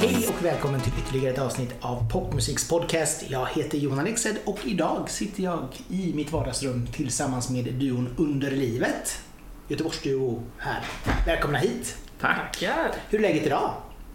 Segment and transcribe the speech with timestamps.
[0.00, 3.24] Hej och välkommen till ytterligare ett avsnitt av Popmusiks podcast.
[3.30, 8.50] Jag heter Johan Alexed och idag sitter jag i mitt vardagsrum tillsammans med duon Under
[8.50, 9.20] livet.
[9.68, 10.84] Göteborgsduo här.
[11.26, 11.96] Välkomna hit.
[12.20, 12.94] Tackar!
[13.10, 13.70] Hur är läget idag?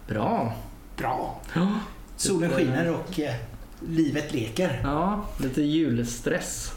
[0.08, 0.54] Bra.
[0.96, 1.40] Bra.
[1.54, 1.68] Ja,
[2.16, 3.34] Solen skiner och eh,
[3.88, 4.80] livet leker.
[4.82, 6.72] ja lite julstress.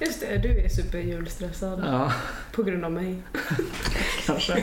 [0.00, 2.12] Just det, du är superjulstressad Ja,
[2.52, 3.16] på grund av mig.
[4.26, 4.52] kanske.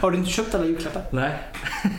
[0.00, 1.02] Har du inte köpt alla julklappar?
[1.10, 1.38] Nej,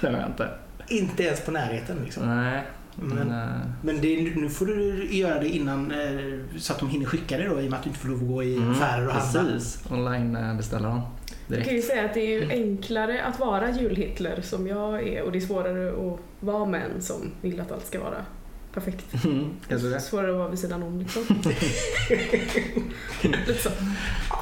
[0.00, 0.48] det har jag inte.
[0.88, 2.36] Inte ens på närheten liksom.
[2.36, 2.62] Nej,
[2.96, 3.08] men...
[3.28, 7.06] Men- eh, Men det, nu får du göra det innan eh, så att de hinner
[7.06, 8.70] skicka det då i och med att du inte får lov att gå i mm,
[8.70, 9.42] affärer och handla.
[9.52, 11.00] Precis, online eh, beställer de
[11.46, 11.86] Jag kan ju direkt.
[11.86, 15.46] säga att det är ju enklare att vara julhitler som jag är och det är
[15.46, 18.24] svårare att vara män som vill att allt ska vara
[18.80, 19.24] perfekt.
[19.24, 20.00] Mm, kanske det.
[20.00, 21.24] Svårare att vara vid sidan om liksom.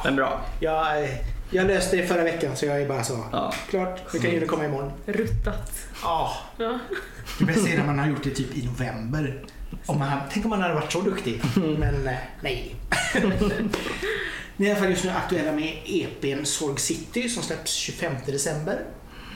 [0.05, 0.41] Men bra.
[0.61, 1.11] Jag, eh,
[1.51, 3.25] jag löste det förra veckan så jag är bara så.
[3.33, 3.53] Ja.
[3.71, 4.93] Klart, nu kan julen komma imorgon.
[5.07, 5.73] Ruttat.
[6.03, 6.79] Ja, Ja.
[7.39, 9.43] det bästa är när man har gjort det typ i november.
[9.87, 11.41] Om man, tänk om man hade varit så duktig.
[11.79, 12.75] Men eh, nej.
[14.57, 18.15] Ni är i alla fall just nu aktuella med EPn Sorg City som släpps 25
[18.27, 18.79] december.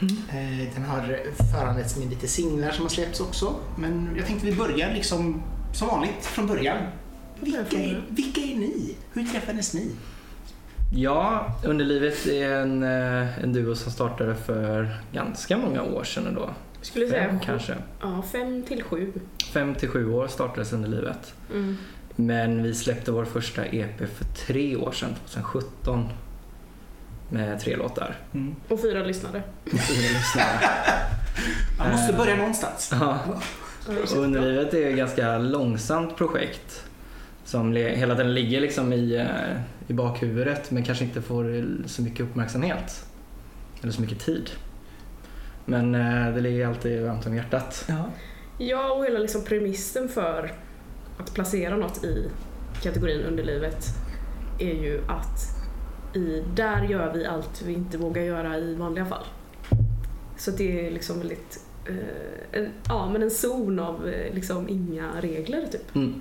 [0.03, 1.19] Eh, Den har
[1.53, 3.55] föranletts med lite singlar som har släppts också.
[3.79, 6.79] Men jag tänkte vi börjar liksom som vanligt från början.
[7.41, 8.97] Vilka är, vilka är ni?
[9.12, 9.91] Hur träffades ni?
[10.95, 16.51] Ja, Underlivet är en, eh, en duo som startade för ganska många år sedan ändå.
[16.83, 17.75] Skulle Fem säga kanske.
[18.01, 19.12] Ja, fem till sju.
[19.53, 21.34] Fem till sju år startades Underlivet.
[21.53, 21.77] Mm.
[22.17, 26.09] Men vi släppte vår första EP för tre år sedan, 2017.
[27.31, 28.17] Med tre låtar.
[28.69, 29.42] Och fyra lyssnare.
[29.64, 30.70] Fyra lyssnare.
[31.78, 32.89] Man måste börja någonstans.
[32.92, 33.19] Ja,
[33.87, 34.17] och.
[34.17, 36.84] Underlivet är ett ganska långsamt projekt.
[37.45, 42.20] Som hela tiden ligger liksom i, eh, i bakhuvudet men kanske inte får så mycket
[42.20, 43.05] uppmärksamhet.
[43.82, 44.50] Eller så mycket tid.
[45.65, 47.84] Men eh, det ligger alltid varmt om hjärtat.
[47.88, 48.05] Ja.
[48.59, 50.53] Ja, och hela liksom premissen för
[51.19, 52.31] att placera något i
[52.82, 53.87] kategorin underlivet
[54.59, 55.59] är ju att
[56.15, 59.25] i, där gör vi allt vi inte vågar göra i vanliga fall.
[60.37, 65.10] Så det är liksom väldigt, eh, en, ja men en zon av eh, liksom inga
[65.20, 65.94] regler typ.
[65.94, 66.20] Mm.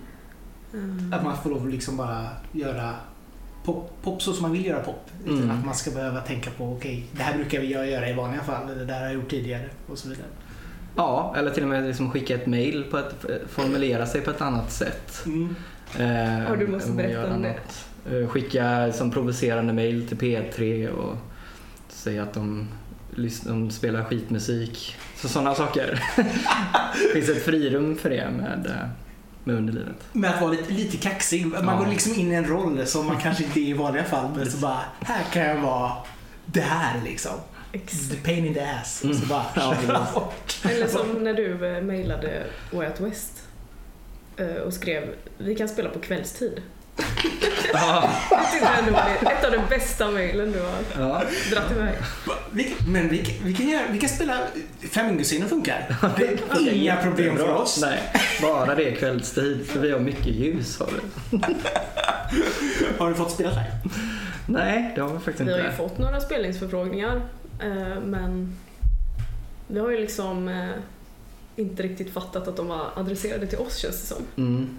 [0.74, 2.94] Eh, Att man får lov att liksom bara göra
[3.64, 5.10] pop, pop så som man vill göra pop.
[5.26, 5.52] Utan Mm.
[5.60, 8.70] att man ska behöva tänka på okej, det här brukar vi göra i vanliga fall.
[8.72, 10.26] Eller det här har jag gjort tidigare och så vidare.
[10.96, 14.42] Ja, eller till och med liksom skicka ett mail på ett, formulera sig på ett
[14.42, 15.24] annat sätt.
[15.26, 15.56] Mm.
[16.00, 17.50] Eh, Ja, du måste att berätta göra om det.
[17.50, 17.86] något.
[18.12, 21.16] Eh, Skicka som provocerande mail till P3 och
[21.90, 22.68] säga att de,
[23.46, 24.96] de spelar skitmusik.
[25.16, 26.04] Så sådana saker.
[26.94, 28.88] det finns ett frirum för det med, eh,
[29.44, 29.96] med underlivet.
[30.14, 31.46] Med att vara lite, lite kaxig.
[31.46, 31.78] Man Ja.
[31.80, 34.30] går liksom in i en roll som man kanske inte är i vanliga fall.
[34.36, 35.92] Men så bara, här kan jag vara
[36.46, 37.32] det här liksom.
[37.72, 38.12] exakt.
[38.12, 39.04] The pain in the ass.
[39.10, 39.30] Och så Mm.
[39.30, 39.46] bara
[39.88, 40.58] Ja, bort.
[40.72, 43.44] Eller som när du eh, mejlade Way Out West
[44.66, 45.04] och skrev
[45.38, 46.62] vi kan spela på kvällstid.
[47.74, 50.76] Ja, Jag tyckte ändå var det ett av de bästa mejlen du har
[51.10, 51.24] ja.
[51.52, 51.94] dratt iväg.
[52.52, 54.38] Vi, men vi, kan- vi, kan göra, vi kan spela
[54.92, 55.96] Flamingoscenen funkar.
[56.18, 56.26] Det
[56.68, 57.82] är inga problem för oss.
[57.82, 58.00] Nej,
[58.42, 60.88] bara det är kvällstid för vi har mycket ljus har
[61.32, 61.38] vi.
[62.98, 63.72] Har du fått spela live?
[64.46, 65.78] Nej, det har vi faktiskt Vi har ju inte.
[65.78, 67.22] fått några spelningsförfrågningar
[67.62, 68.56] eh, men
[69.68, 70.70] vi har ju liksom eh,
[71.56, 74.24] inte riktigt fattat att de var adresserade till oss känns det som.
[74.38, 74.78] Mm.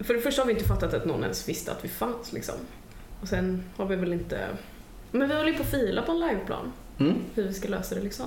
[0.00, 2.54] För det första har vi inte fattat att någon ens visste att vi fanns liksom.
[3.20, 4.48] Och sen har vi väl inte...
[5.10, 6.72] Men vi håller ju på att fila på en liveplan.
[6.98, 7.14] Mm.
[7.34, 8.26] Hur vi ska lösa det liksom.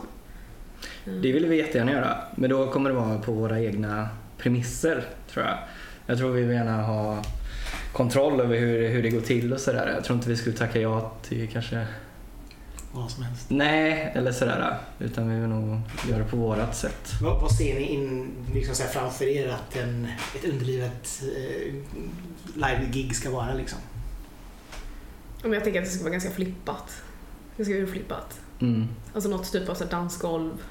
[1.06, 5.04] Eh, Det vill vi jättegärna göra, men då kommer det vara på våra egna premisser
[5.34, 5.58] tror jag.
[6.06, 7.24] Jag tror vi vill gärna ha
[7.94, 9.92] kontroll över hur, hur det går till och sådär.
[9.96, 11.88] Jag tror inte vi skulle tacka ja till kanske
[12.94, 13.46] Vad som helst.
[13.50, 14.78] nej eller sådär.
[15.00, 15.79] Utan vi vill nog
[16.09, 17.12] göra det på vårat sätt.
[17.22, 21.73] Vad, vad ser ni in, liksom så här framför er att en, ett underlivet eh,
[22.55, 23.79] live-gig ska vara liksom?
[25.41, 27.02] Men jag tänker att det ska vara ganska flippat.
[27.58, 28.40] Det ska vara flippat.
[28.59, 28.88] Mm.
[29.14, 30.64] Alltså något typ av så här dansgolv.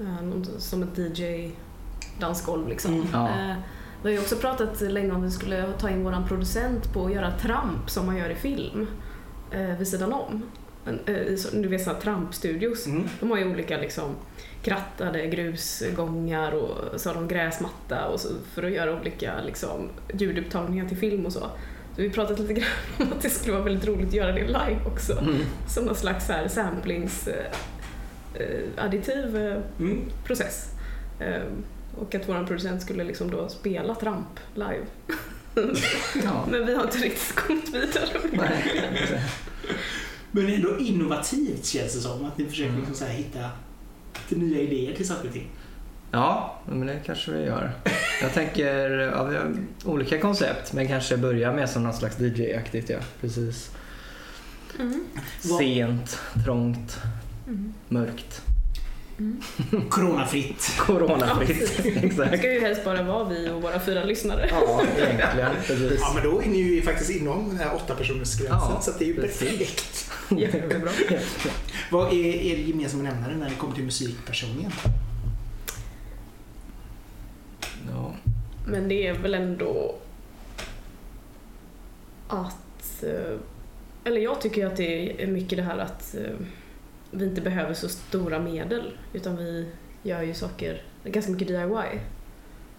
[0.00, 2.94] Eh, något som ett DJ-dansgolv liksom.
[2.94, 3.06] Mm.
[3.12, 3.28] Ja.
[3.28, 3.56] Eh,
[4.02, 7.06] vi har ju också pratat länge om att vi skulle ta in våran producent på
[7.06, 8.86] att göra tramp som man gör i film.
[9.50, 10.42] Eh, vid sidan om.
[10.86, 12.86] Eh, du vet sådana trampstudios.
[12.86, 13.08] Mm.
[13.20, 14.14] De har ju olika liksom
[14.62, 20.88] krattade grusgångar och så har de gräsmatta och så, för att göra olika liksom, ljudupptagningar
[20.88, 21.40] till film och så.
[21.96, 22.68] Så vi pratat lite grann
[22.98, 25.18] om att det skulle vara väldigt roligt att göra det live också.
[25.18, 25.36] Mm.
[25.68, 27.46] Som någon slags här samplings eh,
[28.34, 30.00] eh, additiv eh, Mm.
[30.26, 30.68] process.
[31.20, 31.42] Eh,
[31.98, 34.86] och att vår producent skulle liksom då spela tramp live.
[36.24, 36.46] Ja.
[36.50, 38.50] Men vi har inte riktigt kommit vidare med
[39.10, 39.22] det.
[40.32, 42.24] Men det är ändå innovativt känns det som.
[42.24, 42.80] Att ni försöker Mm.
[42.80, 43.50] liksom så här hitta
[44.28, 45.46] lite nya idéer till saker och ting.
[46.10, 47.72] Ja, men det kanske vi gör.
[48.22, 52.90] Jag tänker, ja, vi har olika koncept, men kanske börja med som någon slags DJ-aktigt.
[52.90, 52.98] Ja.
[53.20, 53.70] Precis.
[54.78, 55.04] Mm.
[55.58, 56.98] Sent, trångt,
[57.46, 57.74] Mm.
[57.88, 58.42] mörkt.
[59.90, 60.72] Coronafritt.
[60.78, 61.82] Coronafritt.
[61.82, 62.38] Det Exakt.
[62.38, 64.48] ska ju helst bara vara vi och våra fyra lyssnare.
[64.50, 65.50] Ja, egentligen.
[65.66, 65.98] Precis.
[66.00, 68.90] Ja, men då är ni ju faktiskt inom den här åtta personers gränsen Ja, så
[68.90, 69.38] att det är ju precis.
[69.50, 70.01] perfekt.
[70.38, 70.90] Jättebra.
[71.90, 74.70] Vad är er gemensamma nämnare när det kommer till musik personligen?
[77.90, 78.14] Ja.
[78.66, 79.94] Men det är väl ändå
[82.28, 83.02] att...
[83.02, 83.36] eh,
[84.04, 86.36] Eller jag tycker att det är mycket det här att eh,
[87.10, 89.66] vi inte behöver så stora medel utan vi
[90.02, 92.00] gör ju saker, ganska mycket DIY.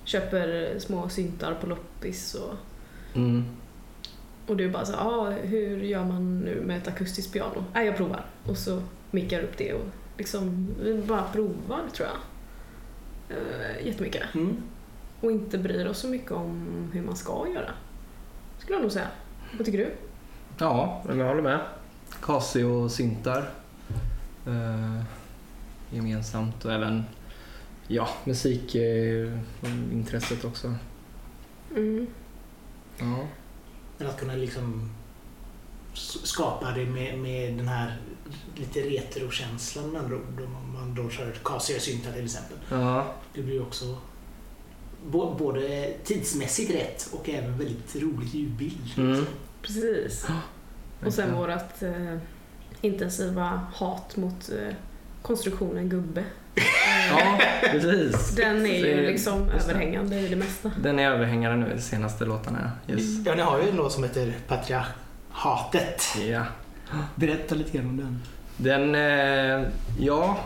[0.03, 2.53] Köper små syntar på loppis och,
[3.15, 3.45] Mm.
[4.47, 7.63] Och är bara så ah, hur gör man nu med ett akustiskt piano?
[7.73, 8.25] Nej, jag provar.
[8.45, 8.81] Och så
[9.11, 9.85] mickar upp det och
[10.17, 12.17] liksom, vi bara provar tror jag.
[13.37, 14.35] Eh, jättemycket.
[14.35, 14.57] Mm.
[15.21, 17.71] Och inte bryr oss så mycket om hur man ska göra.
[18.59, 19.07] Skulle jag nog säga.
[19.57, 19.89] Vad tycker du?
[20.57, 21.59] ja, men jag håller med.
[22.21, 23.49] Casio-syntar.
[24.47, 25.01] Eh,
[25.89, 27.03] gemensamt och även
[27.87, 30.75] ja, musikintresset också.
[31.75, 32.07] Mm.
[32.99, 33.27] Ja.
[33.97, 34.89] Men att kunna liksom
[36.23, 37.97] skapa det med, med den här
[38.55, 40.41] lite retrokänslan med andra ord.
[40.41, 42.57] Om man då kör Casio-syntar till exempel.
[42.69, 43.97] ja, Det blir ju också
[45.37, 48.93] både tidsmässigt rätt och även väldigt rolig ljudbild.
[48.97, 49.09] Mm.
[49.09, 49.35] liksom.
[49.61, 50.25] Precis.
[51.05, 52.17] Och sen vårt eh,
[52.81, 54.75] intensiva hat mot eh,
[55.23, 56.23] konstruktionen gubbe.
[57.09, 57.39] Ja,
[57.71, 58.35] precis.
[58.35, 59.73] Den är ju liksom just det.
[59.73, 60.71] överhängande i det mesta.
[60.81, 62.71] Den är överhängare nu i de senaste låtarna.
[62.87, 63.25] Yes.
[63.25, 66.03] Ja, ni har ju en låt som heter Patriarhatet.
[66.29, 66.45] Ja.
[67.15, 68.19] Berätta lite grann om den.
[68.57, 69.67] Den, eh,
[69.99, 70.37] ja,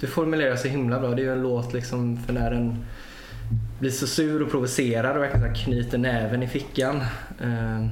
[0.00, 1.08] det formulerar sig himla bra.
[1.08, 2.84] Det är ju en låt liksom för när den
[3.78, 6.96] blir så sur och provocerad och verkligen knyter näven i fickan
[7.42, 7.86] eh,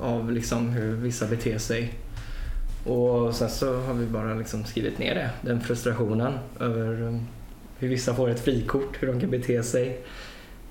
[0.00, 1.94] av liksom hur vissa beter sig.
[2.88, 7.20] Och sen så har vi bara liksom skrivit ner det, den frustrationen över eh,
[7.78, 10.00] hur vissa får ett frikort, hur de kan bete sig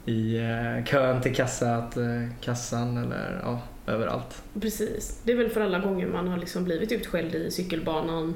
[0.05, 4.41] i eh, kön till kassat, eh, kassan eller ja, överallt.
[4.61, 5.21] Precis.
[5.23, 8.35] Det är väl för alla gånger man har liksom blivit utskälld i cykelbanan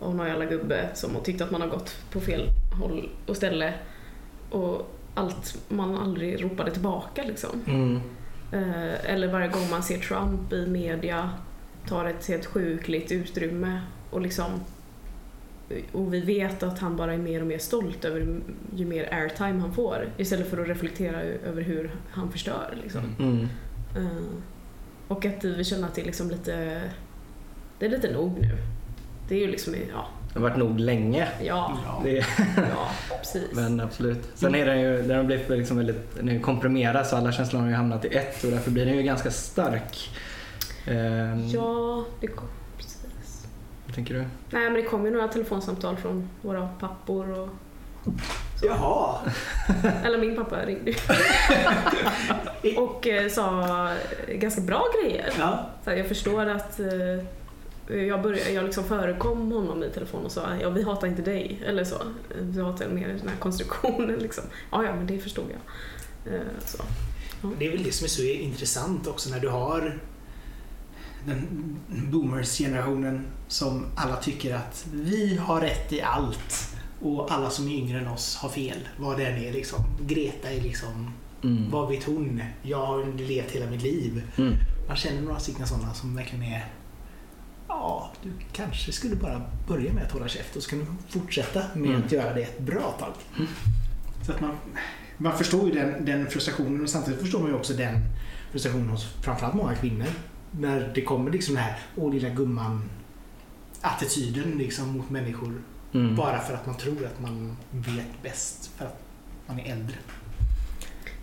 [0.00, 2.48] av någon jävla gubbe som har tyckt att man har gått på fel
[2.80, 3.74] håll och ställe
[4.50, 7.50] och allt man aldrig ropade tillbaka liksom.
[7.66, 8.00] Mm.
[8.52, 11.30] Eh, eller varje gång man ser Trump i media
[11.88, 13.80] tar ett helt sjukligt utrymme
[14.10, 14.60] och liksom
[15.92, 18.40] och vi vet att han bara är mer och mer stolt över
[18.76, 22.78] ju mer airtime han får istället för att reflektera över hur han förstör.
[22.82, 23.00] Liksom.
[23.18, 23.48] Mm.
[23.96, 24.22] Eh,
[25.08, 26.82] och att vi känner att det är liksom lite
[27.78, 28.56] det är lite nog nu.
[29.28, 31.28] Det är ju liksom, ja, Det har varit nog länge.
[31.42, 32.00] ja, Ja.
[32.04, 32.10] Det,
[32.56, 33.52] ja precis.
[33.52, 34.28] men absolut.
[34.34, 37.60] Sen är den ju den har blivit liksom väldigt den är komprimerad så alla känslor
[37.60, 40.10] har ju hamnat i ett och därför blir den ju ganska stark.
[40.86, 43.46] Ehm, Ja, det kom, precis.
[43.86, 44.20] Vad tänker du?
[44.50, 47.48] Nej men det kom ju några telefonsamtal från våra pappor och
[48.62, 49.18] Jaha.
[50.04, 50.94] Eller min pappa ringde
[52.76, 53.92] och eh, sa
[54.28, 55.32] ganska bra grejer.
[55.38, 55.66] Ja.
[55.84, 60.32] Så här, jag förstår att eh, jag, började, jag liksom förekom honom i telefon och
[60.32, 61.62] sa ja, vi hatar inte dig.
[61.66, 61.96] Eller så.
[62.40, 64.18] Vi hatar mer den här konstruktionen.
[64.18, 64.44] Liksom.
[64.70, 66.34] Ja, ja, men det förstod jag.
[66.34, 66.82] Eh, så.
[67.58, 69.98] Det är väl det som är så intressant också när du har
[71.26, 71.76] den
[72.10, 77.98] boomers-generationen som alla tycker att vi har rätt i allt och alla som är yngre
[77.98, 78.88] än oss har fel.
[78.98, 79.78] Vad det än är liksom.
[80.06, 81.10] Greta är liksom,
[81.42, 81.70] Mm.
[81.70, 82.42] vad vet hon?
[82.62, 84.22] Jag har levt hela mitt liv.
[84.36, 84.54] Mm.
[84.88, 86.64] Man känner några stycken sådana som verkligen är
[87.68, 91.62] Ja, du kanske skulle bara börja med att hålla käft och så kan du fortsätta
[91.74, 92.02] med Mm.
[92.04, 93.12] att göra det ett bra tag.
[94.22, 94.50] Så att man,
[95.16, 97.98] man förstår ju den, den frustrationen och samtidigt förstår man ju också den
[98.50, 100.06] frustrationen hos framförallt många kvinnor.
[100.60, 102.82] När det kommer liksom den här åh lilla gumman
[103.80, 105.52] attityden liksom mot människor.
[105.92, 106.16] Mm.
[106.16, 109.00] Bara för att man tror att man vet bäst för att
[109.46, 109.96] man är äldre.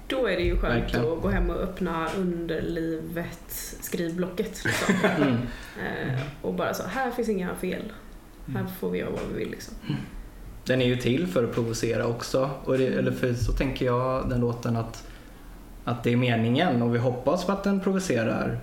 [0.07, 1.13] Då är det ju skönt Verkligen.
[1.13, 4.65] att gå hem och öppna underlivet skrivblocket.
[4.65, 4.95] Liksom.
[5.17, 6.09] Mm.
[6.09, 7.91] eh, och bara så, här finns inga fel.
[8.47, 9.51] Här får vi göra vad vi vill.
[9.51, 9.73] Liksom.
[10.65, 12.49] Den är ju till för att provocera också.
[12.63, 15.07] Och det, eller för så tänker jag den låten att,
[15.83, 18.59] att det är meningen och vi hoppas på att den provocerar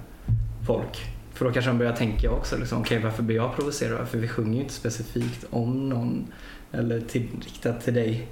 [0.66, 1.00] folk.
[1.34, 4.08] För då kanske de börjar tänka också, liksom, okej varför blir jag provocerad?
[4.08, 6.32] För vi sjunger ju inte specifikt om någon
[6.72, 8.28] eller till, riktat till dig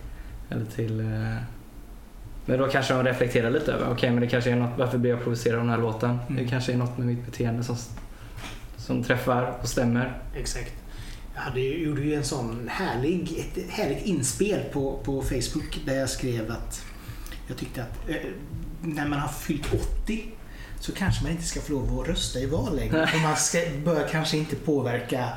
[0.50, 1.37] eller till, eh,
[2.47, 5.11] Men då kanske de reflekterar lite över, okej men det kanske är något, varför blir
[5.11, 6.18] jag provocerad av den här låten?
[6.28, 6.42] Mm.
[6.42, 7.76] Det kanske är något med mitt beteende som,
[8.76, 10.18] som träffar och stämmer.
[10.37, 10.75] Exakt.
[11.35, 16.08] Jag hade, gjorde ju en sån härlig, ett härligt inspel på, på Facebook där jag
[16.08, 16.85] skrev att
[17.49, 18.16] jag tyckte att eh,
[18.82, 20.25] när man har fyllt 80
[20.80, 23.06] så kanske man inte ska få lov att rösta i val längre.
[23.06, 25.28] För man ska, bör kanske inte påverka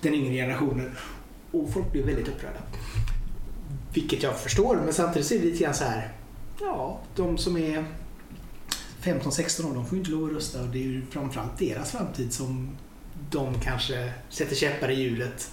[0.00, 0.96] den yngre generationen.
[1.52, 2.58] Och folk blev väldigt upprörda.
[3.94, 6.12] Vilket jag förstår, men samtidigt så är det lite grann så här.
[6.60, 7.84] Ja, de som är
[9.02, 12.32] 15-16 år, de får inte lov att rösta och det är ju framförallt deras framtid
[12.32, 12.76] som
[13.30, 15.50] de kanske sätter käppar i hjulet.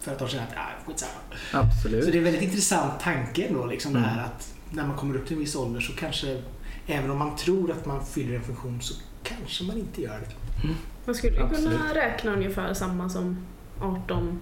[0.00, 1.12] För att de känner att, ah, skitsamma.
[1.52, 2.04] Absolut.
[2.04, 4.10] Så det är en väldigt intressant tanke ändå, liksom det Mm.
[4.10, 6.42] här att när man kommer upp till en viss ålder så kanske,
[6.86, 10.68] även om man tror att man fyller en funktion så kanske man inte gör det.
[11.06, 11.80] Man skulle ju kunna Absolut.
[11.94, 13.46] räkna ungefär samma som
[13.80, 14.38] 18,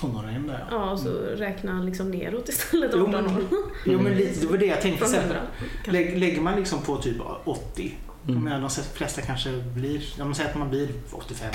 [0.00, 3.42] Tonåringen där ja och så räkna liksom neråt istället Jo, 18 men- år.
[3.86, 5.06] Jo men lite, det var det jag tänkte.
[5.06, 5.40] Sen, 100.
[5.86, 7.94] lä- lägger man liksom på typ 80,
[8.28, 8.44] Mm.
[8.60, 11.50] de flesta kanske blir, om man säger att man blir 85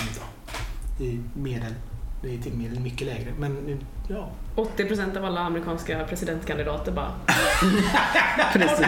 [0.99, 1.03] då.
[1.05, 1.73] I medel.
[2.21, 3.33] Det är till medel mycket lägre.
[3.39, 7.11] Men ja, 80% av alla amerikanska presidentkandidater bara
[8.53, 8.85] Precis.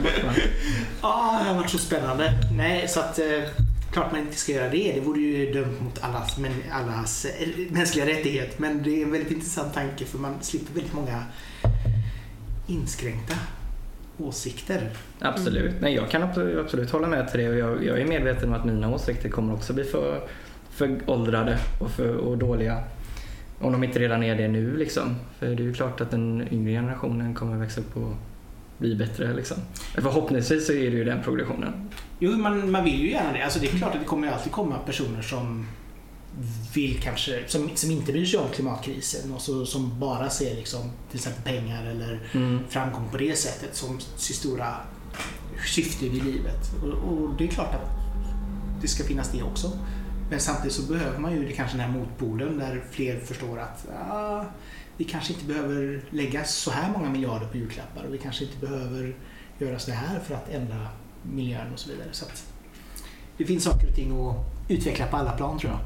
[0.00, 0.34] borta.
[1.02, 2.32] Ja, det har varit så spännande.
[2.56, 3.42] Nej, så att eh,
[3.92, 4.92] klart man inte ska göra det.
[4.94, 8.58] Det vore ju dömt mot allas, men, allas eh, mänskliga rättighet.
[8.58, 11.22] Men det är en väldigt intressant tanke för man slipper väldigt många
[12.66, 13.34] inskränkta
[14.18, 14.90] åsikter.
[15.18, 15.74] Absolut.
[15.80, 18.54] Nej, jag kan absolut, absolut hålla med till det och jag, jag är medveten om
[18.54, 20.28] att mina åsikter kommer också bli för,
[20.70, 22.82] för åldrade och, för, och dåliga.
[23.60, 25.16] Om de inte redan är det nu liksom.
[25.38, 28.12] För det är ju klart att den yngre generationen kommer växa upp och
[28.78, 29.56] bli bättre liksom.
[29.94, 31.88] Förhoppningsvis så är det ju den progressionen.
[32.18, 33.42] Jo, man, man vill ju gärna det.
[33.44, 35.66] Alltså det är klart att det kommer alltid komma personer som
[36.74, 40.80] vill kanske, som, som inte bryr sig om klimatkrisen och så, som bara ser liksom
[41.10, 42.58] till exempel pengar eller Mm.
[42.68, 44.74] framgång på det sättet som sitt stora
[45.66, 46.70] syfte i livet.
[46.82, 47.90] Och, och det är klart att
[48.82, 49.72] det ska finnas det också.
[50.30, 53.86] Men samtidigt så behöver man ju det kanske den här motpolen där fler förstår att
[54.10, 54.44] ah,
[54.96, 58.66] vi kanske inte behöver lägga så här många miljarder på julklappar och vi kanske inte
[58.66, 59.16] behöver
[59.58, 60.88] göra så här för att ändra
[61.22, 62.08] miljön och så vidare.
[62.12, 62.24] Så
[63.36, 64.36] det finns saker och ting att
[64.68, 65.80] utveckla på alla plan tror jag.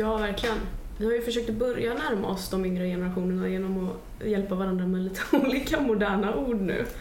[0.00, 0.56] Ja, verkligen.
[0.98, 4.86] Vi har ju försökt att börja närma oss de yngre generationerna genom att hjälpa varandra
[4.86, 6.86] med lite olika moderna ord nu.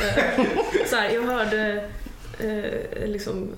[0.00, 0.46] Eh,
[0.86, 1.88] så här, jag hörde
[2.38, 3.48] eh, liksom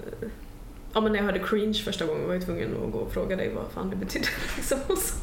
[0.94, 3.36] Ja men när jag hörde cringe första gången var jag tvungen att gå och fråga
[3.36, 4.26] dig vad fan det betydde.
[4.56, 4.78] Liksom.
[4.88, 5.14] Så, så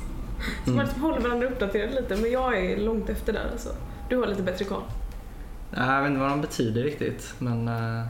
[0.65, 0.85] man Mm.
[0.85, 3.69] liksom håller varandra uppdaterade lite men jag är långt efter där alltså.
[4.09, 4.81] Du har lite bättre koll.
[5.71, 8.05] Nej, Jag vet inte vad de betyder riktigt men eh,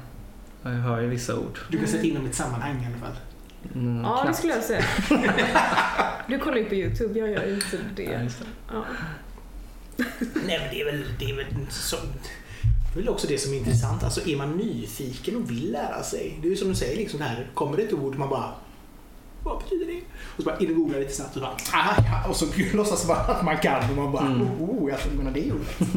[0.63, 1.59] jag hör ju vissa ord.
[1.69, 3.17] Du kan sätta in dem i ett sammanhang i alla fall.
[3.75, 4.37] Mm, Ja det knappt.
[4.37, 4.83] skulle jag säga.
[6.27, 8.23] Du kollar ju på Youtube, jag gör ju inte Ja, det.
[8.23, 8.45] just det.
[8.73, 8.83] Ja.
[10.47, 11.97] Nej men det är väl, det är väl så,
[12.93, 14.03] det är väl också det som är intressant.
[14.03, 16.37] Alltså är man nyfiken och vill lära sig.
[16.41, 18.51] Det är ju som du säger, liksom det här, kommer det ett ord man bara
[19.43, 19.99] vad betyder det?
[20.21, 22.29] Och så bara in och googla lite snabbt och bara ah, ja.
[22.29, 24.41] Och så låtsas man att man kan och man bara Mm.
[24.41, 25.75] oh, oh jag tror menar det ordet.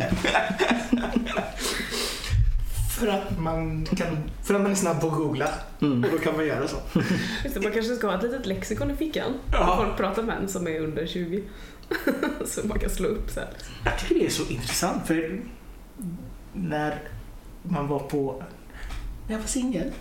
[2.99, 5.49] för att man kan, för att man är snabb på att googla
[5.81, 6.05] Mm.
[6.05, 6.77] och då kan man göra så.
[7.45, 9.77] Just det, man kanske ska ha ett litet lexikon i fickan Ja.
[9.85, 11.43] folk pratar med en som är under 20.
[12.47, 13.49] så man kan slå upp så här.
[13.85, 15.41] Jag tycker det är så intressant för
[16.53, 16.99] när
[17.63, 18.43] man var på,
[19.27, 19.93] när jag var singel,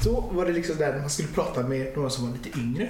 [0.00, 2.88] så var det liksom där när man skulle prata med några som var lite yngre.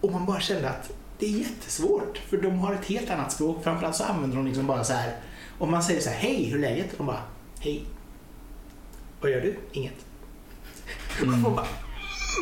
[0.00, 3.64] Och man bara kände att det är jättesvårt för de har ett helt annat språk.
[3.64, 5.16] Framförallt så använder de liksom bara så här,
[5.58, 6.98] om man säger så här, hej hur är läget?
[6.98, 7.22] De bara,
[7.60, 7.84] hej.
[9.20, 9.58] Vad gör du?
[9.72, 10.06] Inget.
[11.22, 11.44] Mm.
[11.46, 11.66] Och bara,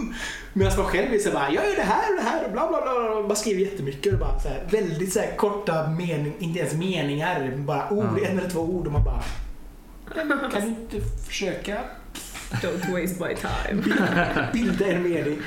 [0.01, 0.15] mm.
[0.59, 2.53] Medan man själv är så här, bara, jag gör det här och det här och
[2.53, 3.23] bla bla bla.
[3.29, 7.53] Bara skriver jättemycket och bara så här, väldigt så här, korta mening, inte ens meningar,
[7.57, 8.29] bara ord, Ja.
[8.29, 9.23] en eller två ord och man bara
[10.53, 11.79] kan du inte försöka
[12.51, 13.83] Don't waste my time.
[14.53, 15.39] bilda en mening?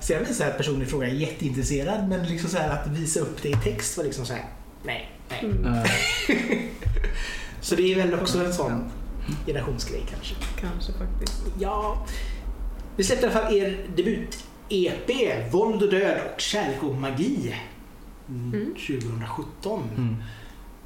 [0.00, 3.42] Sen visar att personen i fråga är jätteintresserad men liksom så här, att visa upp
[3.42, 4.44] det i text var liksom så här,
[4.82, 5.40] nej, nej.
[5.44, 5.74] Mm,
[7.60, 8.90] Så det är väl också en sån
[9.46, 10.34] generationsgrej kanske.
[10.60, 11.42] kanske faktiskt.
[11.60, 12.06] Ja,
[12.96, 17.56] vi släppte i alla fall er debut-EP Våld och död och kärlek och magi
[18.28, 18.74] mm, Mm.
[18.74, 19.82] 2017.
[19.96, 20.16] mm.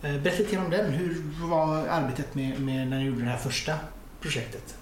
[0.02, 0.92] Eh, Berätta lite om den.
[0.92, 3.74] Hur var arbetet med, med när ni gjorde det här första
[4.20, 4.76] projektet?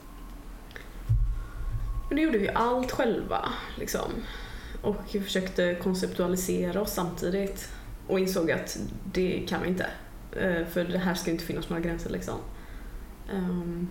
[2.09, 4.11] Men nu gjorde vi allt själva liksom.
[4.83, 7.69] Och vi försökte konceptualisera oss samtidigt.
[8.07, 8.79] Och insåg att
[9.13, 9.87] det kan vi inte.
[10.33, 12.35] Eh, För det här ska inte finnas några gränser liksom.
[13.33, 13.89] Ehm,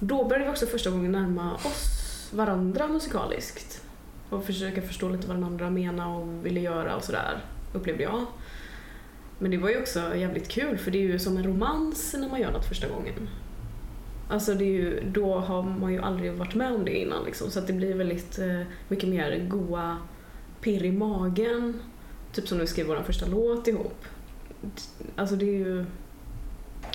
[0.00, 1.97] Då började vi också första gången närma oss
[2.32, 3.82] varandra musikaliskt.
[4.30, 8.26] Och försöka förstå lite vad den andra menade och ville göra och sådär, upplevde jag.
[9.38, 12.28] Men det var ju också jävligt kul för det är ju som en romans när
[12.28, 13.28] man gör något första gången.
[14.28, 17.50] Alltså det är ju, då har man ju aldrig varit med om det innan liksom,
[17.50, 19.98] så att det blir väldigt eh, mycket mer goa
[20.60, 21.80] pirr i magen.
[22.32, 24.04] Typ som när vi skrev vår första låt ihop.
[25.16, 25.84] Alltså det är ju...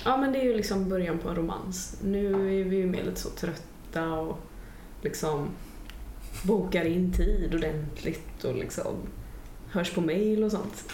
[0.04, 2.00] Ja men det är ju liksom början på en romans.
[2.04, 2.26] Nu
[2.60, 4.38] är vi ju mer lite så trötta och
[5.04, 5.48] liksom
[6.42, 8.96] bokar in tid ordentligt och liksom
[9.70, 10.84] hörs på mail och sånt.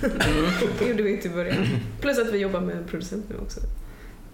[0.78, 1.66] det gjorde vi inte i början.
[2.00, 3.60] Plus att vi jobbar med en producent nu också.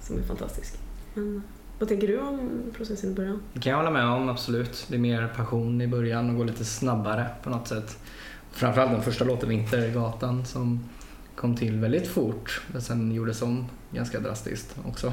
[0.00, 0.78] Som är fantastisk.
[1.14, 1.43] Men
[1.78, 3.43] vad tänker du om processen i början?
[3.52, 4.87] Det kan jag hålla med om, absolut.
[4.88, 7.99] Det är mer passion i början och går lite snabbare på något sätt.
[8.50, 10.88] Framförallt den första låten, Vintergatan, som
[11.35, 15.12] kom till väldigt fort men sen gjordes om ganska drastiskt också.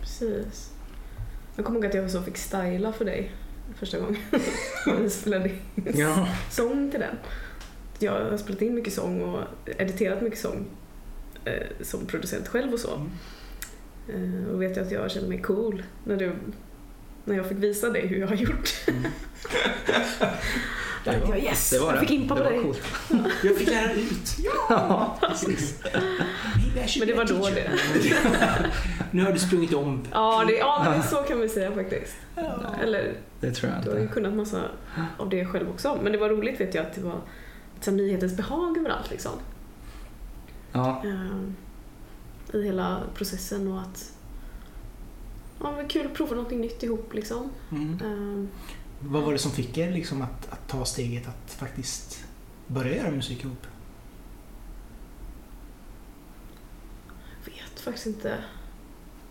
[0.00, 0.69] Precis.
[1.56, 3.32] Jag kommer ihåg att jag så fick styla för dig
[3.74, 4.16] första gången.
[5.00, 5.60] vi spelade in
[5.94, 6.28] Ja.
[6.50, 7.16] sång till den.
[7.98, 10.66] Jag har spelat in mycket sång och editerat mycket sång
[11.44, 13.06] eh, som producent själv och så.
[14.08, 16.32] Eh, och vet jag att jag kände mig cool när, du,
[17.24, 18.70] när jag fick visa dig hur jag har gjort.
[21.04, 22.00] Det var, Ja, yes, det var jag det.
[22.00, 22.72] fick impa det på dig.
[23.44, 24.36] Jag fick lära ut.
[24.68, 25.18] Ja.
[25.20, 25.78] Precis.
[26.98, 28.70] Men det var då teacher.
[29.10, 30.04] nu har du sprungit om.
[30.12, 32.14] Ja, det, ja men så kan vi säga faktiskt.
[32.82, 34.14] Eller Det tror jag du har ju inte.
[34.14, 34.62] kunnat massa
[35.18, 35.98] av det själv också.
[36.02, 37.20] Men det var roligt vet jag att det var
[37.80, 39.32] som nyhetens behag överallt liksom.
[40.72, 44.12] Ja, Eh, I hela processen och att
[45.62, 47.50] ja, det var kul att prova någonting nytt ihop liksom.
[47.72, 48.48] Mm.
[49.00, 52.24] Vad var det som fick er liksom att, att ta steget att faktiskt
[52.66, 53.66] börja göra musik ihop?
[57.44, 58.38] vet faktiskt inte.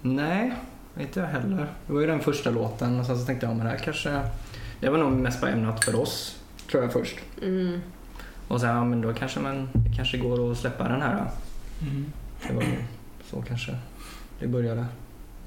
[0.01, 0.55] nej,
[0.99, 1.73] inte jag heller.
[1.87, 4.21] Det var ju den första låten och sen så tänkte jag, men det här kanske...
[4.79, 7.19] Det var nog mest bara ämnat för oss, tror jag först.
[7.41, 7.81] Mm.
[8.47, 11.31] Och sen, ja men då kanske man kanske går att släppa den här.
[11.81, 12.05] Mm.
[12.47, 12.65] Det var
[13.29, 13.77] så kanske
[14.39, 14.85] det började.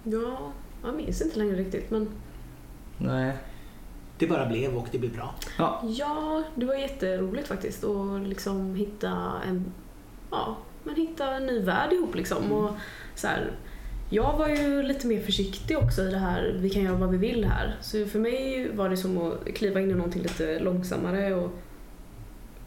[0.05, 0.53] Ja,
[0.85, 2.09] jag minns inte längre riktigt men
[2.99, 3.33] Nej.
[4.19, 5.35] Det bara blev och det blev bra.
[5.59, 9.65] Ja, ja, det var jätteroligt faktiskt att liksom hitta en,
[10.31, 12.53] ja, men hitta en ny värld ihop liksom.
[12.53, 12.71] Och
[13.15, 13.51] så här,
[14.11, 17.19] jag var ju lite mer försiktig också i det här, vi kan göra vad vi
[17.19, 17.77] vill här.
[17.81, 21.51] Så för mig var det som att kliva in i någonting lite långsammare och,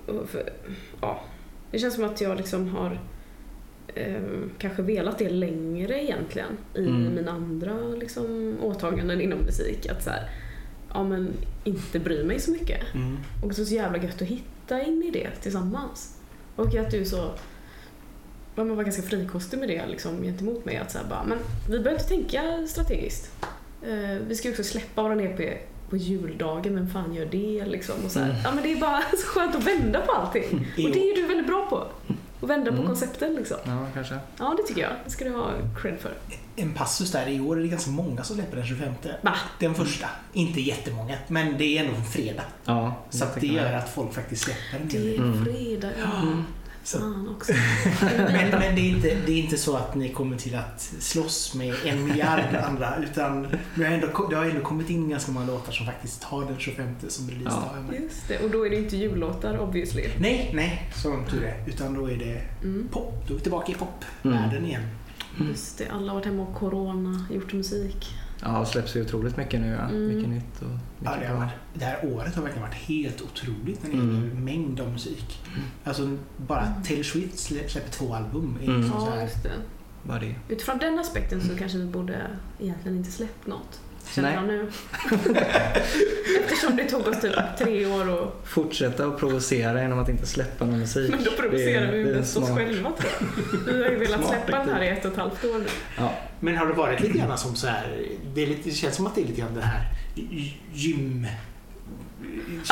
[0.08, 0.49] och för,
[1.01, 1.21] ja,
[1.71, 2.99] det känns som att jag liksom har
[3.88, 4.21] eh,
[4.58, 7.15] kanske velat det längre egentligen i Mm.
[7.15, 9.89] mina andra liksom, åtaganden inom musik.
[9.89, 10.29] Att så här,
[10.95, 12.93] ja men inte bry mig så mycket.
[12.93, 13.17] Mm.
[13.41, 16.17] Och det är så jävla gött att hitta in i det tillsammans.
[16.55, 17.31] Och att du så
[18.55, 20.77] man var ganska frikostig med det liksom, gentemot mig.
[20.77, 21.38] Att så här, bara, men
[21.69, 23.31] vi behöver inte tänka strategiskt.
[23.81, 27.65] Eh, vi ska ju också släppa vår EP på juldagen, vem fan gör det?
[27.65, 28.29] Liksom, och så här.
[28.29, 28.41] Mm.
[28.43, 30.67] Ja, men det är bara så skönt att vända på allting.
[30.86, 31.88] Och det är ju du väldigt bra på.
[32.45, 32.88] Att vända på Mm.
[32.88, 33.58] koncepten liksom.
[33.65, 34.17] ja kanske.
[34.39, 34.91] Ja, det tycker jag.
[35.05, 36.13] Det ska du ha cred för.
[36.55, 38.93] En passus där, i år är det ganska många som släpper den 25.
[39.21, 39.34] Va?
[39.60, 40.08] Den första.
[40.34, 42.43] Inte jättemånga, men det är ändå en fredag.
[42.65, 45.45] Ja, Så att det gör att folk faktiskt släpper en Det är Mm.
[45.45, 45.89] fredag.
[45.99, 46.05] Ja.
[46.21, 46.43] Så,
[46.86, 47.54] Fan också.
[48.17, 51.54] men men det, är inte, det är inte så att ni kommer till att slåss
[51.56, 55.45] med en miljard andra utan det har, ändå, det har ändå kommit in ganska många
[55.45, 57.69] låtar som faktiskt har den 25 som releasedag.
[57.91, 57.95] Ja.
[58.02, 58.39] Just det.
[58.39, 60.04] Och då är det inte jullåtar obviously.
[60.19, 61.63] Nej, nej, som tur är.
[61.67, 62.88] Utan då är det Mm.
[62.91, 63.24] pop.
[63.28, 64.84] Då är vi tillbaka i popvärlden igen.
[65.50, 68.13] Just det, alla har varit hemma och corona, gjort musik.
[68.47, 69.67] Ja, det släpps ju otroligt mycket nu.
[69.67, 69.79] Ja.
[69.89, 70.08] Mm.
[70.08, 71.45] Mycket nytt och Ja, mycket det, har bra.
[71.45, 74.15] varit, det här året har verkligen varit helt otroligt när det Mm.
[74.15, 75.39] gäller mängd av musik.
[75.84, 76.84] Alltså bara Mm.
[76.84, 78.58] Taylor Swift slä- släpper två album.
[78.63, 78.77] Mm.
[78.81, 79.21] liksom så Ja, här.
[79.23, 79.51] just det.
[80.03, 80.36] Bara det.
[80.49, 82.27] Utifrån den aspekten så kanske vi borde
[82.60, 83.81] egentligen inte släppt något.
[84.10, 84.36] Känner Nej.
[84.36, 84.72] jag nu.
[86.44, 88.41] Eftersom det tog oss typ tre år och...
[88.46, 91.12] Fortsätta att provocera genom att inte släppa någon musik.
[91.12, 93.74] Men då provocerar vi mest oss själva tror jag.
[93.74, 95.65] Vi har ju velat Smart släppa den här i ett och ett halvt år nu.
[95.98, 96.13] Ja.
[96.39, 97.98] Men har det varit lite grann som så här,
[98.34, 99.86] det, är lite, det känns som att det är lite grann den här
[100.74, 101.28] gym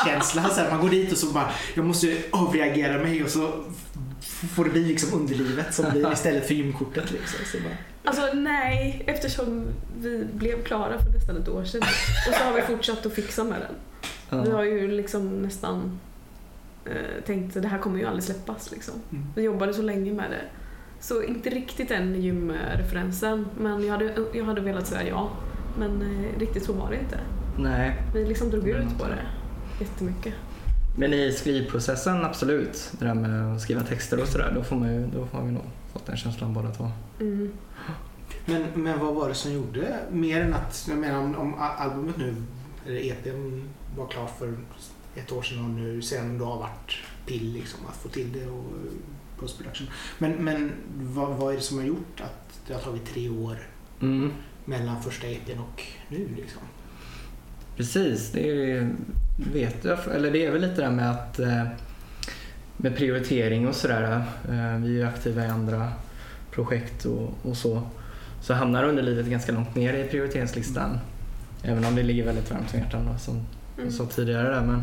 [0.06, 0.50] känslan.
[0.50, 3.64] Så här, man går dit och så bara, jag måste avreagera mig och så
[4.26, 7.12] får det bli liksom underlivet som blir istället för gymkortet.
[7.12, 7.46] Liksom.
[7.46, 9.66] Så bara, Alltså nej, eftersom
[10.02, 11.82] vi blev klara för nästan ett år sedan.
[12.28, 14.44] Och så har vi fortsatt att fixa med den.
[14.44, 16.00] Vi har ju liksom nästan
[16.86, 18.94] eh, tänkt att det här kommer ju aldrig släppas liksom.
[19.12, 19.26] mm.
[19.36, 20.42] Vi jobbade så länge med det.
[21.00, 25.32] Så inte riktigt den gymreferensen, men jag hade, jag hade velat säga ja.
[25.80, 27.20] Men eh, riktigt så var det inte.
[27.58, 29.26] Nej, Vi liksom drog ut på det
[29.80, 30.34] jättemycket.
[30.98, 32.92] Men i skrivprocessen absolut.
[33.00, 34.52] Det där med att skriva texter och sådär.
[34.56, 36.92] Då får man ju, då har vi nog fått den känslan båda två.
[37.20, 37.52] Mm.
[38.46, 42.18] men, men vad var det som gjorde, mer än att, jag menar om, om albumet
[42.18, 42.36] nu,
[42.88, 43.62] eller EPn
[43.98, 44.54] var klar för
[45.16, 46.94] ett år sedan och nu sen då har varit
[47.26, 48.66] pill liksom att få till det och
[49.40, 49.88] post production.
[50.18, 53.58] Men, men vad, vad är det som har gjort att det har tagit tre år
[54.00, 54.32] Mm.
[54.66, 56.62] mellan första EPn och nu liksom?
[57.78, 58.90] Precis, det är,
[59.54, 61.64] vet jag, eller det är väl lite det där med att eh,
[62.78, 64.04] med prioritering och sådär.
[64.50, 65.92] eh, Vi är ju aktiva i andra
[66.52, 67.82] projekt och, och så.
[68.42, 71.00] Så hamnar underlivet ganska långt ner i prioriteringslistan.
[71.64, 73.34] Även om det ligger väldigt varmt om hjärtat då, som
[73.78, 73.86] Mm.
[73.86, 74.62] jag sa tidigare där.
[74.62, 74.82] Men,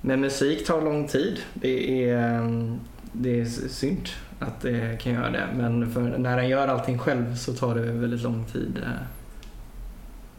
[0.00, 1.38] men musik tar lång tid.
[1.54, 2.74] Det är, eh,
[3.12, 5.46] det är synd att det kan göra det.
[5.56, 8.78] Men för när den gör allting själv så tar det väldigt lång tid.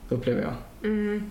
[0.10, 0.54] Upplever jag.
[0.84, 1.30] Mm.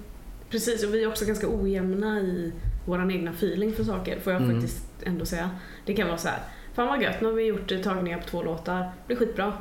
[0.51, 2.53] Precis, och vi är också ganska ojämna i
[2.85, 4.55] vår egna feeling för saker, får jag Mm.
[4.61, 5.51] faktiskt ändå säga.
[5.87, 6.39] Det kan vara så här.
[6.75, 9.53] fan vad gött, nu har vi gjort tagningar på två låtar, det blir skitbra.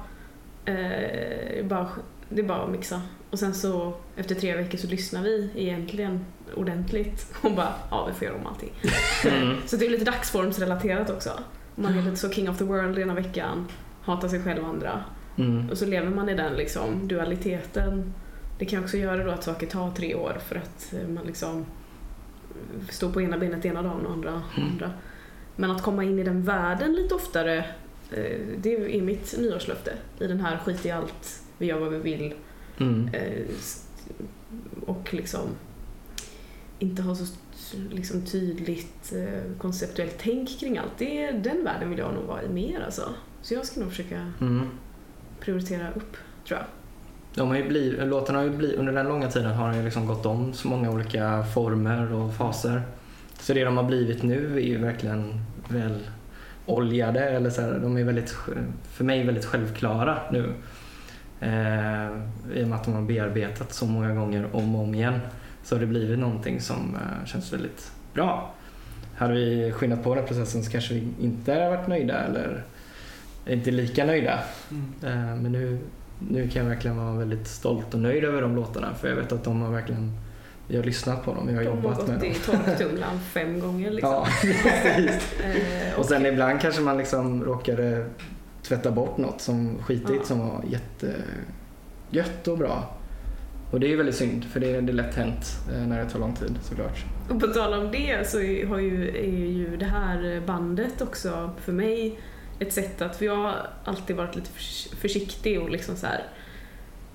[0.66, 1.88] Eh, bara,
[2.30, 3.02] det är bara att mixa.
[3.32, 8.14] Och sen så efter tre veckor så lyssnar vi egentligen ordentligt och bara, ja vi
[8.14, 8.72] får göra om allting.
[9.26, 9.58] Mm.
[9.66, 11.30] Så det är lite dagsformsrelaterat också.
[11.76, 13.68] Man är lite så king of the world ena veckan,
[14.02, 15.04] hatar sig själv andra.
[15.38, 15.70] Mm.
[15.70, 18.14] Och så lever man i den liksom dualiteten.
[18.60, 21.66] Det kan också göra då att saker tar tre år för att eh, man liksom
[22.90, 24.70] står på ena benet ena dagen och andra Mm.
[24.72, 24.92] andra.
[25.56, 27.58] Men att komma in i den världen lite oftare,
[28.12, 29.94] eh, det är mitt nyårslöfte.
[30.20, 32.34] I den här skit i allt, vi gör vad vi vill
[32.80, 33.08] Mm.
[33.14, 33.46] eh,
[34.86, 35.42] och liksom
[36.80, 37.26] inte ha så
[37.90, 40.98] liksom tydligt eh, konceptuellt tänk kring allt.
[40.98, 43.10] Det, den världen vill jag nog vara i mer alltså.
[43.42, 44.68] Så jag ska nog försöka Mm.
[45.40, 46.66] prioritera upp, tror jag.
[47.36, 49.84] De har ju blivit, låtarna har ju blivit, under den långa tiden har de ju
[49.84, 52.82] liksom gått om så många olika former och faser.
[53.40, 55.34] Så det de har blivit nu är ju verkligen
[55.68, 56.00] väl
[56.66, 58.36] oljade eller så här, de är väldigt,
[58.92, 60.54] för mig väldigt självklara nu.
[61.40, 62.08] Eh,
[62.54, 65.20] I och med att de har bearbetat så många gånger om och om igen
[65.64, 68.54] så har det blivit någonting som eh, känns väldigt bra.
[69.16, 72.64] Hade vi skyndat på den processen så kanske vi inte hade varit nöjda eller
[73.48, 74.40] inte lika nöjda.
[74.72, 74.94] Mm.
[75.04, 75.80] Eh, Men nu,
[76.20, 79.32] nu kan jag verkligen vara väldigt stolt och nöjd över de låtarna för jag vet
[79.32, 80.12] att de har verkligen,
[80.68, 82.28] vi har lyssnat på dem, vi har De har jobbat gått med dem.
[82.28, 84.12] i torktumlaren fem gånger liksom.
[84.12, 85.34] Ja, precis.
[85.46, 88.06] Eh, Och sen ibland kanske man liksom råkade
[88.64, 90.24] tvätta bort något som skitigt Ja.
[90.26, 92.92] som var jättegött och bra.
[93.72, 96.10] Och det är ju väldigt synd för det, det är lätt hänt eh, när det
[96.10, 97.06] tar lång tid såklart.
[97.30, 101.50] Och på tal om det så är- har ju, är ju det här bandet också
[101.62, 102.20] för mig
[102.60, 106.24] ett sätt att, för jag har alltid varit lite förs- försiktig och liksom så här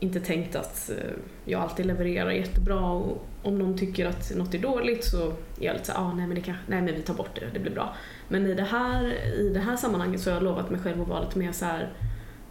[0.01, 1.13] inte tänkt att eh,
[1.45, 5.35] jag alltid levererar jättebra och om någon tycker att något är dåligt så är
[5.67, 7.73] jag lite såhär, ah, nej men det nej men vi tar bort det, det blir
[7.73, 7.95] bra.
[8.29, 9.05] Men i det här,
[9.39, 11.65] i det här sammanhanget så har jag lovat mig själv att vara lite mer så
[11.65, 11.93] här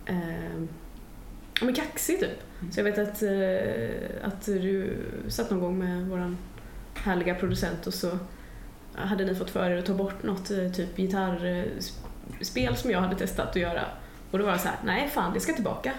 [0.06, 0.64] eh,
[1.62, 2.44] men kaxig typ.
[2.72, 4.98] Så jag vet att, eh, att du
[5.28, 6.38] satt någon gång med våran
[6.96, 8.20] härliga producent och så
[8.94, 11.00] hade ni fått för er att ta bort något eh, typ
[12.32, 13.82] gitarrspel som jag hade testat att göra.
[14.32, 15.92] Och då var jag så här, nej fan det ska tillbaka.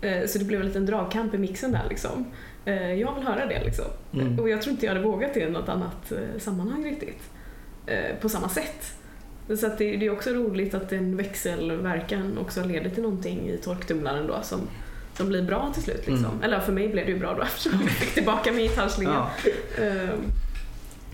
[0.00, 2.26] Eh, Så det blev en liten dragkamp i mixen där liksom.
[2.64, 3.84] Eh, Jag vill höra det liksom.
[4.14, 4.38] Mm.
[4.38, 7.22] Och jag tror inte jag hade vågat det i något annat eh, sammanhang riktigt.
[8.20, 8.94] På samma sätt.
[9.60, 13.56] Så att det, det är också roligt att en växelverkan också leder till någonting i
[13.56, 14.60] torktumlaren då som,
[15.16, 16.06] som blir bra till slut.
[16.06, 16.24] Liksom.
[16.24, 16.42] Mm.
[16.42, 19.26] Eller för mig blev det ju bra då eftersom jag fick tillbaka min gitarrslinga.
[19.78, 19.84] Ja.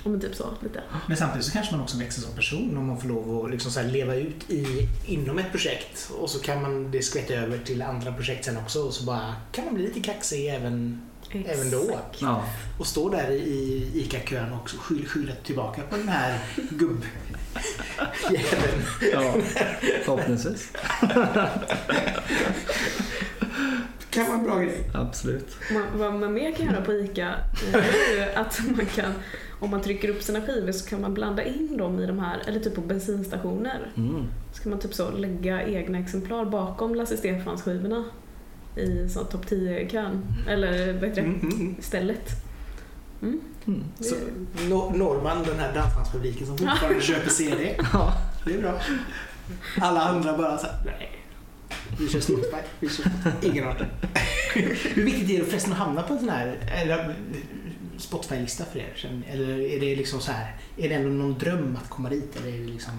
[0.07, 0.83] Ja men typ så, lite.
[1.07, 3.71] Men samtidigt så kanske man också växer som person om man får lov att liksom
[3.71, 7.59] så här leva ut i, inom ett projekt och så kan man det skvätta över
[7.59, 11.71] till andra projekt sen också och så bara kan man bli lite kaxig även, även
[11.71, 11.99] då.
[12.19, 12.45] Ja.
[12.79, 17.37] Och stå där i ICA-kön och skyll, skylla tillbaka på den här gubbjäveln.
[19.12, 19.35] ja,
[20.05, 20.73] förhoppningsvis.
[24.16, 24.90] kan vara en bra grej.
[24.94, 25.57] Absolut.
[25.72, 27.35] Man, vad man mer kan göra på ICA
[27.72, 29.12] eh, är ju att man kan,
[29.61, 32.42] om man trycker upp sina skivor så kan man blanda in dem i de här,
[32.46, 33.92] eller typ på bensinstationer.
[33.96, 34.24] Mm.
[34.52, 38.05] Så kan man typ så lägga egna exemplar bakom Lasse Stefans skivorna
[38.76, 41.76] i sån topp 10-kön, eller vad heter det, Mm, mm, mm.
[41.81, 42.31] stället.
[43.22, 43.40] Mm.
[43.66, 43.85] Mm.
[44.00, 44.14] Så,
[44.68, 47.76] no, Norman, den här dansbandspubliken som fortfarande köper CD.
[47.92, 48.12] Ja.
[48.44, 48.81] Det är bra.
[49.81, 51.15] Alla andra bara så här, nej.
[51.99, 52.57] Vi kör Spotify.
[52.81, 53.07] Vi kör
[53.42, 53.87] ingen aning.
[54.94, 57.16] Hur viktigt är det förresten att hamna på en sån här
[57.99, 59.22] Spotify-lista för er?
[59.33, 62.37] Eller är det liksom så här, är det ändå någon dröm att komma dit?
[62.37, 62.92] Eller är det liksom...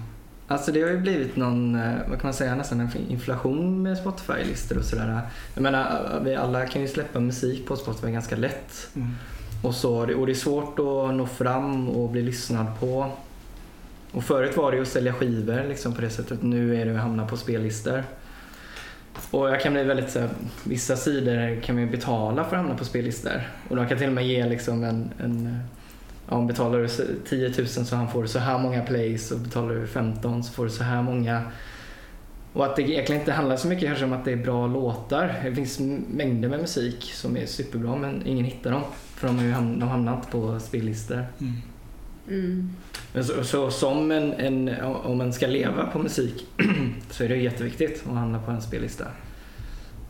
[0.50, 3.98] Alltså det har ju blivit någon, eh, vad kan man säga, nästan en inflation med
[3.98, 5.20] Spotify-listor och sådär.
[5.54, 8.88] Jag menar, vi alla kan ju släppa musik på Spotify ganska lätt.
[8.96, 9.08] Mm.
[9.62, 13.10] Och, så, och det är svårt att nå fram och bli lyssnad på.
[14.12, 16.42] Och förut var det ju att sälja skivor liksom på det sättet.
[16.42, 18.04] Nu är det att hamna på spellistor.
[19.30, 20.28] Och jag kan bli väldigt så här,
[20.64, 23.48] vissa sidor kan man ju betala för att hamna på spellistor.
[23.68, 25.58] Och de kan till och med ge liksom en, en
[26.28, 26.88] ja, betalar du
[27.28, 30.64] 10 000 så han får så här många plays och betalar du 15 så får
[30.64, 31.42] du så här många.
[32.52, 35.40] Och att det egentligen inte handlar så mycket kanske om att det är bra låtar.
[35.44, 38.82] Det finns mängder med musik som är superbra men ingen hittar dem.
[39.14, 41.26] För de har ju hamn, de hamnar inte på spellistor.
[41.40, 41.52] Mm.
[42.28, 42.70] Mm.
[43.12, 46.46] Men Så, så som en, en, om man ska leva på musik
[47.10, 49.04] så är det jätteviktigt att hamna på en spellista.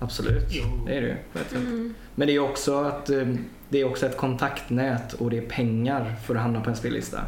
[0.01, 0.85] Absolut, Jo.
[0.87, 1.17] det är det ju.
[1.61, 1.95] Mm.
[2.15, 3.27] Men det är också att eh,
[3.69, 7.21] det är också ett kontaktnät och det är pengar för att hamna på en spellista.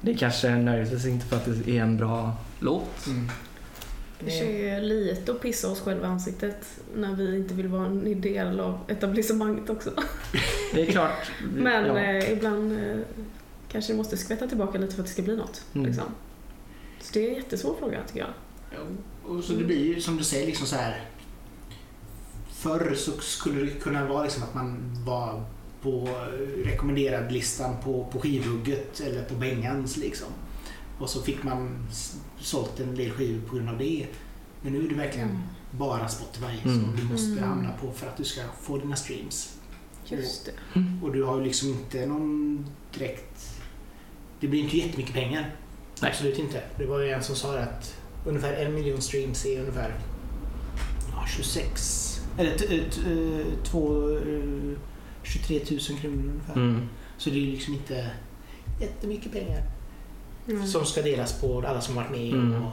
[0.00, 3.06] Det är kanske nödvändigtvis inte för att det är en bra låt.
[3.06, 3.28] Mm.
[4.24, 8.20] Det är lite att pissa oss själva i ansiktet när vi inte vill vara en
[8.20, 9.90] del av etablissemanget också.
[10.74, 11.30] Det är klart.
[11.56, 11.98] Men ja.
[11.98, 12.98] eh, ibland eh,
[13.72, 15.64] kanske måste skvätta tillbaka lite för att det ska bli något.
[15.74, 15.86] Mm.
[15.86, 16.04] Liksom.
[17.00, 18.28] Så det är en jättesvår fråga tycker jag.
[18.72, 18.78] Ja,
[19.30, 21.04] och så det blir ju som du säger liksom så här.
[22.50, 25.42] Förr så skulle det kunna vara liksom att man var
[25.82, 26.08] på
[26.64, 30.28] rekommenderad listan på, på skivhugget eller på Bengans liksom.
[30.98, 31.86] Och så fick man
[32.40, 34.06] sålt en del skivor på grund av det.
[34.62, 35.42] Men nu är det verkligen Mm.
[35.70, 36.80] bara Spotify Mm.
[36.84, 37.44] som du måste Mm.
[37.44, 39.56] hamna på för att du ska få dina streams.
[40.04, 40.52] Just det.
[41.02, 42.66] Och du har ju liksom inte någon
[42.98, 43.49] direkt...
[44.40, 45.54] Det blir inte jättemycket pengar.
[46.02, 46.10] Nej.
[46.10, 46.62] Absolut inte.
[46.78, 49.94] Det var ju en som sa att ungefär en miljon streams är ungefär
[51.12, 52.06] ja, 26...
[52.38, 53.00] Eller t- t-
[53.64, 54.78] två, eh,
[55.22, 56.54] 23 000 kronor ungefär.
[56.54, 56.88] Mm.
[57.18, 58.10] Så det är ju liksom inte
[58.80, 59.62] jättemycket pengar
[60.48, 60.66] Mm.
[60.66, 62.62] som ska delas på alla som varit med Mm.
[62.62, 62.72] och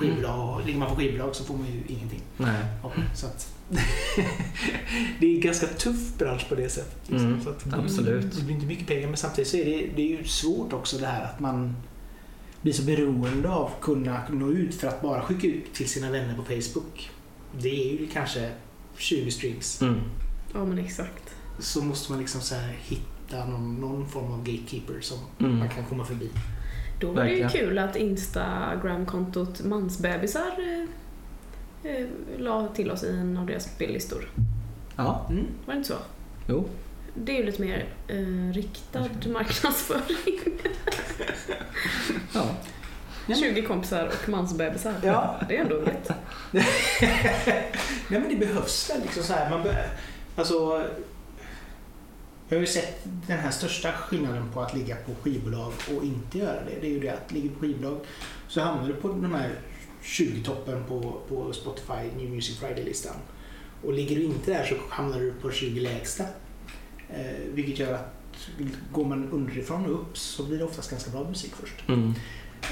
[0.00, 0.54] skivbolag.
[0.60, 2.20] Och Ligger man på skivbolag så får man ju ingenting.
[2.36, 2.64] Nej.
[2.82, 3.54] Ja, så att
[5.20, 6.98] det är en ganska tuff bransch på det sättet.
[7.10, 7.26] Liksom.
[7.28, 8.36] Mm, Så att absolut.
[8.36, 10.98] Det blir inte mycket pengar men samtidigt så är det, det är ju svårt också
[10.98, 11.76] det här att man
[12.62, 16.10] blir så beroende av att kunna nå ut för att bara skicka ut till sina
[16.10, 17.10] vänner på Facebook.
[17.60, 18.50] Det är ju kanske
[18.96, 19.82] 20 streams.
[19.82, 20.00] Mm.
[20.54, 21.34] Ja men exakt.
[21.58, 25.58] Så måste man liksom så här hitta någon, någon form av gatekeeper som Mm.
[25.58, 26.30] man kan komma förbi.
[27.00, 30.50] Då var det ju kul att Instagram-kontot Mansbebisar
[31.84, 32.06] eh, eh,
[32.38, 34.30] la till oss i en av deras spellistor.
[34.96, 35.46] Ja, Mm.
[35.66, 35.98] Var det inte så?
[36.48, 36.64] jo.
[37.14, 40.40] Det är ju lite mer eh, riktad marknadsföring.
[42.34, 42.44] Ja.
[43.26, 43.34] Ja.
[43.36, 44.94] 20 kompisar och mansbebisar.
[45.02, 45.40] Ja.
[45.48, 46.10] Det är ändå roligt.
[46.52, 49.50] Nej men det behövs väl liksom så här.
[49.50, 49.90] Man be-
[50.36, 50.84] alltså,
[52.50, 56.38] jag har ju sett den här största skillnaden på att ligga på skivbolag och inte
[56.38, 56.80] göra det.
[56.80, 57.98] Det är ju det att ligga på skivbolag
[58.48, 59.50] så hamnar du på de här
[60.02, 63.14] 20-toppen på, på Spotify New Music Friday-listan.
[63.84, 66.24] Och ligger du inte där så hamnar du på 20 lägsta.
[67.10, 68.16] Eh, vilket gör att
[68.92, 71.88] går man underifrån och upp så blir det oftast ganska bra musik först.
[71.88, 72.14] Mm.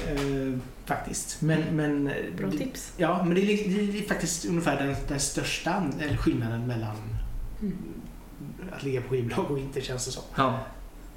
[0.07, 1.41] Eh, faktiskt.
[1.41, 2.93] Men, men, Bra det- tips.
[2.97, 5.83] Ja, men det är, det är faktiskt ungefär den, den största
[6.19, 6.95] skillnaden mellan
[7.61, 7.77] Mm.
[8.71, 10.23] Att ligga på skivbolag och inte känns det som.
[10.35, 10.59] Ja.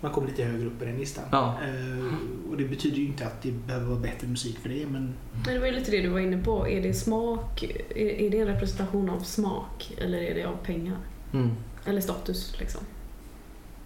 [0.01, 1.25] Man kommer lite högre upp i den listan.
[1.33, 1.59] Ja.
[1.65, 5.15] Eh, och det betyder ju inte att det behöver vara bättre musik för det, men
[5.45, 6.69] Men det var ju lite det du var inne på.
[6.69, 7.62] Är det smak?
[7.62, 10.97] Är, är det en representation av smak eller är det av pengar?
[11.33, 11.51] Mm.
[11.85, 12.81] Eller status liksom.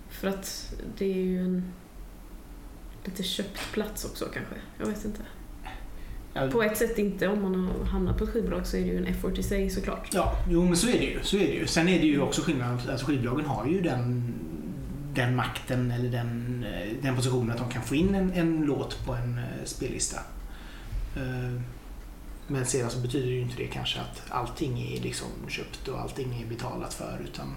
[0.09, 1.73] För att det är ju en
[3.05, 4.55] lite köpt plats också kanske.
[4.79, 5.21] Jag vet inte.
[6.37, 7.29] Ja, På ett sätt inte.
[7.29, 9.71] Om man har hamnat på ett skivbolag så är det ju en effort i sig
[9.71, 10.09] såklart.
[10.13, 11.19] ja, jo men så är det ju.
[11.23, 11.67] Så är det ju.
[11.67, 14.35] Sen är det ju också skillnad, alltså skivbolagen har ju den,
[15.15, 19.07] den makten eller den, eh, den positionen att de kan få in en, en låt
[19.07, 20.17] på en eh, spellista.
[21.17, 21.61] Eh,
[22.49, 26.43] Men sedan så betyder ju inte det kanske att allting är liksom köpt och allting
[26.43, 27.55] är betalat för utan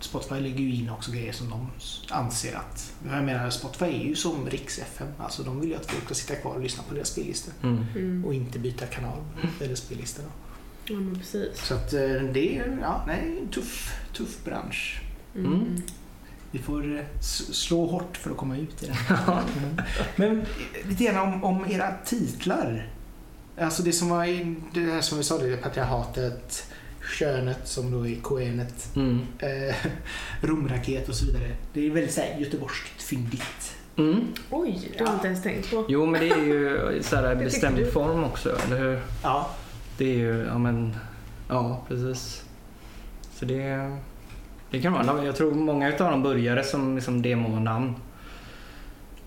[0.00, 1.70] Spotify lägger ju in också grejer som de
[2.10, 2.92] anser att...
[3.04, 5.08] Jag menar Spotify är ju som Riks FM.
[5.18, 7.84] Alltså de vill ju att folk ska sitta kvar och lyssna på deras spellistor Mm.
[7.96, 8.24] Mm.
[8.24, 9.18] och inte byta kanal
[9.58, 10.24] på deras spellistor.
[10.86, 11.66] Ja men precis.
[11.66, 12.00] Så att eh,
[12.32, 15.02] det är ja, nej, en tuff, tuff bransch.
[15.34, 15.52] Mm.
[15.52, 15.82] Mm.
[16.50, 18.96] Vi får eh, slå hårt för att komma ut i den.
[20.16, 20.44] Men
[20.88, 22.90] lite grann om, om era titlar.
[23.58, 24.26] Alltså det som var
[24.74, 26.72] det här som vi sa, det patriarhatet,
[27.18, 29.20] könet som då är koenet, Mm.
[29.38, 29.74] eh,
[30.40, 31.50] romraket och så vidare.
[31.72, 33.76] Det är väldigt så här, göteborgskt fyndigt.
[33.96, 34.20] Mm.
[34.50, 35.84] Oj, det har jag inte ens tänkt på.
[35.88, 37.90] Jo, men det är ju så här bestämd du.
[37.90, 39.00] form också, eller hur?
[39.22, 39.50] Ja,
[39.98, 40.96] Det är ju, ja men,
[41.48, 42.44] ja precis.
[43.34, 43.90] Så det,
[44.70, 47.94] det kan vara, jag tror många utav dem började som liksom demonamn.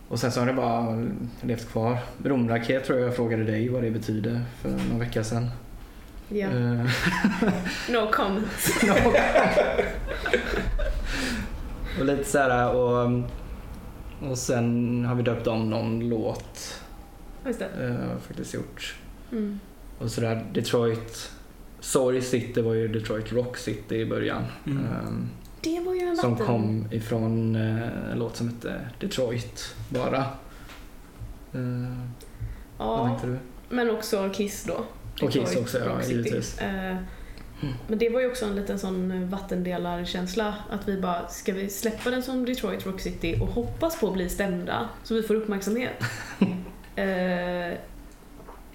[0.09, 1.05] Och sen så har det bara
[1.41, 1.97] levt kvar.
[2.23, 5.49] Romraket tror jag jag frågade dig vad det betyder för några vecka sedan.
[6.29, 6.47] Ja.
[6.47, 6.85] Eh,
[7.89, 8.47] No comment.
[11.99, 13.11] och lite så här och,
[14.29, 16.81] och sen har vi döpt om någon låt.
[17.45, 17.65] Just det.
[17.87, 18.95] Eh, faktiskt gjort.
[19.31, 19.59] Mm.
[19.99, 21.31] Och sådär Detroit
[21.79, 24.43] Sorry City var ju Detroit Rock City i början.
[24.65, 24.77] Mm.
[24.85, 25.29] Ehm,
[25.61, 26.45] det var ju en som vatten...
[26.47, 30.25] kom ifrån eh, en låt som hette Detroit bara.
[31.51, 31.93] Vad
[32.77, 33.37] Ja, tänkte du?
[33.75, 34.83] men också Kiss då.
[35.21, 36.57] Och Kiss också, ja, givetvis.
[36.57, 36.97] Eh,
[37.87, 42.09] Men det var ju också en liten sån vattendelarkänsla att vi bara, ska vi släppa
[42.09, 46.03] den som Detroit Rock City och hoppas på att bli stämda så vi får uppmärksamhet?
[46.95, 47.77] eh,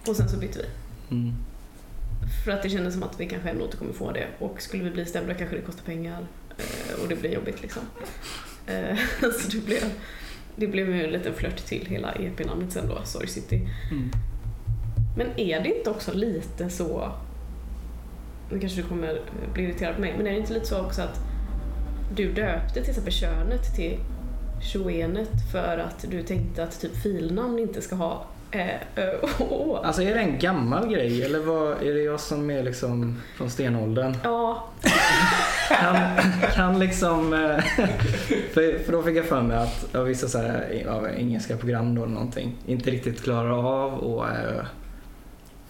[0.06, 1.16] och sen så bytte vi.
[1.16, 1.32] Mm.
[2.44, 4.84] För att det kändes som att vi kanske ändå inte kommer få det och skulle
[4.84, 6.26] vi bli stämda kanske det kostar pengar
[6.58, 7.82] eh, och det blir jobbigt liksom.
[8.66, 9.82] Eh, så det blev,
[10.56, 13.68] det blev ju en liten flört till hela EP-namnet sen då, Sorry City.
[13.90, 14.10] Mm.
[15.16, 17.12] Men är det inte också lite så,
[18.50, 19.20] nu kanske du kommer
[19.54, 21.18] bli irriterad på mig, men är det inte lite så också att
[22.16, 23.98] du döpte till exempel könet till
[24.72, 29.76] Tjoenet för att du tänkte att typ filnamn inte ska ha ä, ö å?
[29.84, 33.50] Alltså är det en gammal grej eller vad, är det jag som är liksom från
[33.50, 34.16] stenåldern?
[34.24, 34.68] Ja,
[35.68, 35.96] Kan,
[36.54, 37.32] kan liksom...
[37.32, 37.64] eh,
[38.52, 42.12] För, för då fick jag för mig att vissa så här, engelska program då eller
[42.14, 43.50] någonting inte riktigt klarar
[43.84, 44.64] av och eh,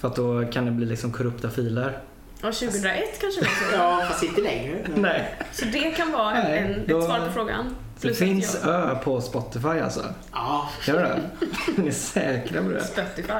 [0.03, 1.99] för att då kan det bli liksom korrupta filer.
[2.43, 3.77] ja 2001 kanske var så.
[3.77, 4.79] Ja, fast inte längre.
[4.97, 5.35] Nej.
[5.53, 7.77] Så det kan vara Nej, en, ett då- svar på frågan.
[8.01, 10.05] Det finns jag- Ö på Spotify alltså.
[10.33, 11.21] Ja, Gör det?
[11.81, 12.85] Är ni säkra på det?
[12.85, 13.33] Spotify.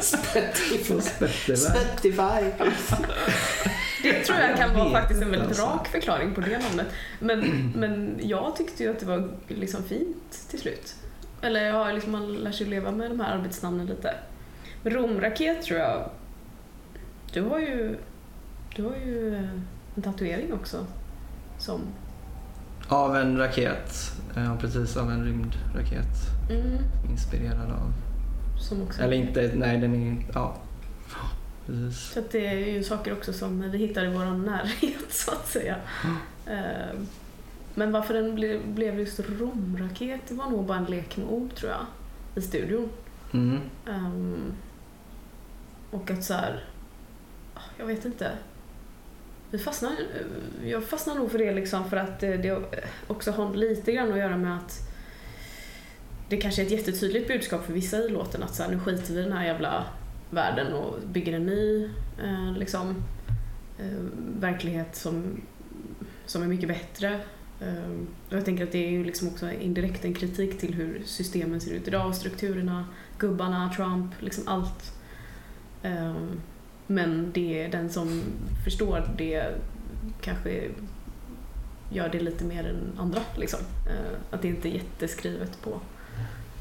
[0.00, 1.00] Spotify.
[1.00, 1.56] Spotify?
[1.56, 3.02] Spotify.
[4.02, 5.62] Det tror jag kan vara faktiskt en väldigt alltså.
[5.66, 6.86] rak förklaring på det namnet.
[7.20, 10.94] Men, men jag tyckte ju att det var liksom fint till slut.
[11.42, 14.14] Eller jag har liksom, man lär sig leva med de här arbetsnamnen lite.
[14.90, 16.10] Romraket tror jag...
[17.32, 17.96] Du har ju,
[18.76, 19.34] du har ju
[19.94, 20.86] en tatuering också.
[21.58, 21.80] Som...
[22.88, 24.12] Av en raket.
[24.34, 24.96] Ja, precis.
[24.96, 26.06] Av en rymdraket.
[26.50, 26.78] Mm,
[27.10, 27.92] Inspirerad av.
[28.60, 30.26] som också Eller inte, nej den är...
[30.34, 30.56] Ja.
[31.66, 32.00] Precis.
[32.12, 35.76] Så det är ju saker också som vi hittar i vår närhet så att säga.
[36.46, 36.98] Eh,
[37.74, 41.54] Men varför den ble, blev just romraket, det var nog bara en lek med ord
[41.54, 41.86] tror jag.
[42.34, 42.88] I studion.
[43.32, 43.58] Mm.
[43.88, 44.52] Ehm,
[45.90, 46.64] och att så här,
[47.78, 48.32] jag vet inte.
[49.50, 49.92] Vi fastnar,
[50.64, 52.62] jag fastnar nog för det liksom för att det,
[53.06, 54.88] också har lite grann att göra med att
[56.28, 59.14] det kanske är ett jättetydligt budskap för vissa i låten att så här, nu skiter
[59.14, 59.84] vi i den här jävla
[60.30, 61.84] världen och bygger en ny
[62.22, 63.04] eh, liksom,
[63.78, 63.98] eh,
[64.40, 65.40] verklighet som,
[66.26, 67.20] som är mycket bättre.
[67.60, 67.90] Eh,
[68.28, 71.60] och jag tänker att det är ju liksom också indirekt en kritik till hur systemen
[71.60, 72.86] ser ut idag, strukturerna,
[73.18, 74.97] gubbarna, Trump, liksom allt.
[75.82, 76.14] Eh,
[76.86, 78.22] men det är den som
[78.64, 79.54] förstår det
[80.20, 80.68] kanske
[81.90, 83.20] gör det lite mer än andra.
[83.36, 83.60] Liksom.
[83.86, 85.80] Eh, att det inte är jätteskrivet på,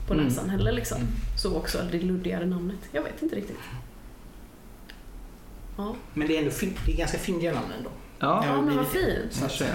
[0.08, 0.26] på Mm.
[0.26, 0.72] näsan heller.
[0.72, 0.98] Liksom.
[1.38, 2.80] Så också det luddigare namnet.
[2.92, 3.58] Jag vet inte riktigt.
[5.78, 7.90] Ja, Men det är ändå fin- det är ganska fyndiga namn ändå.
[8.20, 9.38] Ja, ja men vad fint.
[9.40, 9.66] kanske.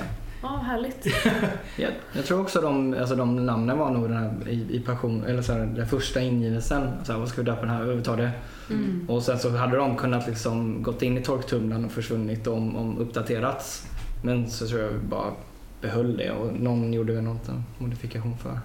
[0.43, 1.07] Ja, härligt.
[1.77, 5.25] Jag, jag tror också de, alltså de namnen var nog den här i, i passion,
[5.25, 6.91] eller så här, den första ingivelsen.
[7.05, 7.85] Så här, vad ska vi döpa den här?
[7.85, 8.31] Vi tar det.
[8.71, 9.07] Mm.
[9.11, 12.99] Och sen så hade de kunnat liksom gått in i torktumlaren och försvunnit om, om
[12.99, 13.87] uppdaterats.
[14.25, 15.33] Men så tror jag vi bara
[15.81, 18.61] behöll det och någon gjorde väl något en modifikation för.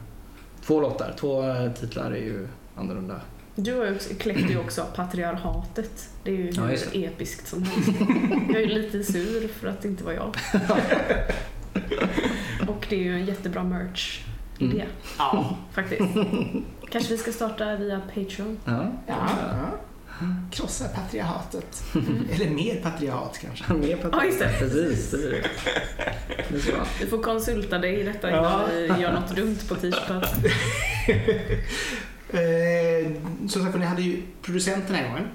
[0.66, 3.22] Två låtar, två eh, titlar är ju annorlunda.
[3.56, 6.10] Du har ju också, kläckte ju också patriarhatet.
[6.24, 7.06] Det är ju Ja, hur det.
[7.06, 7.90] episkt som helst.
[8.48, 10.36] Jag är ju lite sur för att det inte var jag.
[12.68, 14.22] Och det är ju en jättebra merch
[14.60, 14.72] Mm.
[14.76, 14.86] idé
[15.18, 15.58] Ja.
[15.74, 16.02] faktiskt.
[16.92, 18.58] Kanske vi ska starta via Patreon.
[18.66, 19.18] Ja, ja.
[20.52, 21.84] Krossa patriarhatet.
[22.34, 23.74] Eller mer patriarhat kanske.
[23.74, 24.50] Mer på Ja, just det.
[24.60, 25.50] Precis, det blir det.
[27.02, 28.62] Vi får konsulta dig i detta innan Ja.
[28.96, 30.24] vi gör något dumt på t-shirten.
[32.30, 33.12] Eh,
[33.48, 35.28] som sagt, ni hade ju producenten den här gången.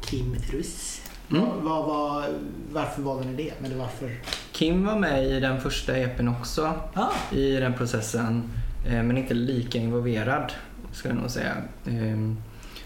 [0.00, 1.00] Kim Russ.
[1.30, 1.42] Mm.
[1.62, 2.24] Vad, vad,
[2.72, 3.66] varför valde ni det?
[3.66, 4.10] Eller varför?
[4.58, 6.74] Kim var med i den första EPn också.
[6.94, 8.42] Ah, i den processen
[8.86, 10.52] eh, men inte lika involverad
[10.92, 11.56] ska jag nog säga.
[11.86, 12.18] Eh,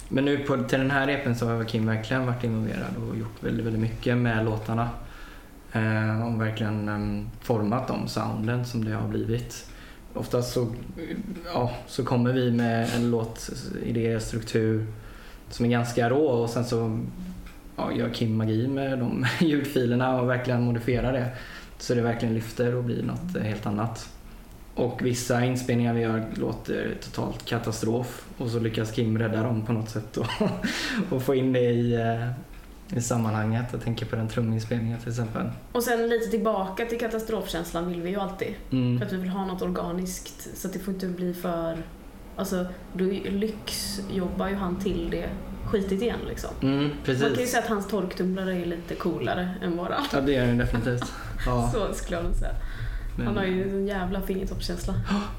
[0.09, 3.43] Men nu på, till den här EPn så har Kim verkligen varit involverad och gjort
[3.43, 4.91] väldigt, väldigt mycket med låtarna.
[5.73, 9.67] Eh, och verkligen eh, format de sounden som det har blivit.
[10.15, 10.75] Oftast så,
[11.55, 14.87] ja, så kommer vi med en låtidé, struktur
[15.51, 17.01] som är ganska rå och sen så
[17.77, 21.31] ja, gör Kim magi med de ljudfilerna och verkligen modifierar det.
[21.83, 24.09] Så det verkligen lyfter och blir något eh, helt annat.
[24.75, 29.73] Och vissa inspelningar vi gör låter totalt katastrof och så lyckas Kim rädda dem på
[29.73, 30.27] något sätt och,
[31.11, 33.67] och få in det i, eh, i sammanhanget.
[33.73, 35.51] Jag tänker på den truminspelningen till exempel.
[35.73, 38.55] Och sen lite tillbaka till katastrofkänslan vill vi ju alltid.
[38.71, 38.99] Mm.
[38.99, 41.79] För att vi vill ha något organiskt så att det får inte bli för
[42.37, 45.29] alltså då lyxjobbar ju han till det
[45.67, 46.51] skitigt igen liksom.
[46.63, 47.51] Mm, Man kan ju precis.
[47.51, 49.97] säga att hans torktumlare är lite coolare än våra.
[50.13, 51.13] Ja, det är den definitivt.
[51.47, 52.55] Ja, Så skulle jag nog säga.
[53.17, 54.95] Han men har ju en jävla fingertoppskänsla.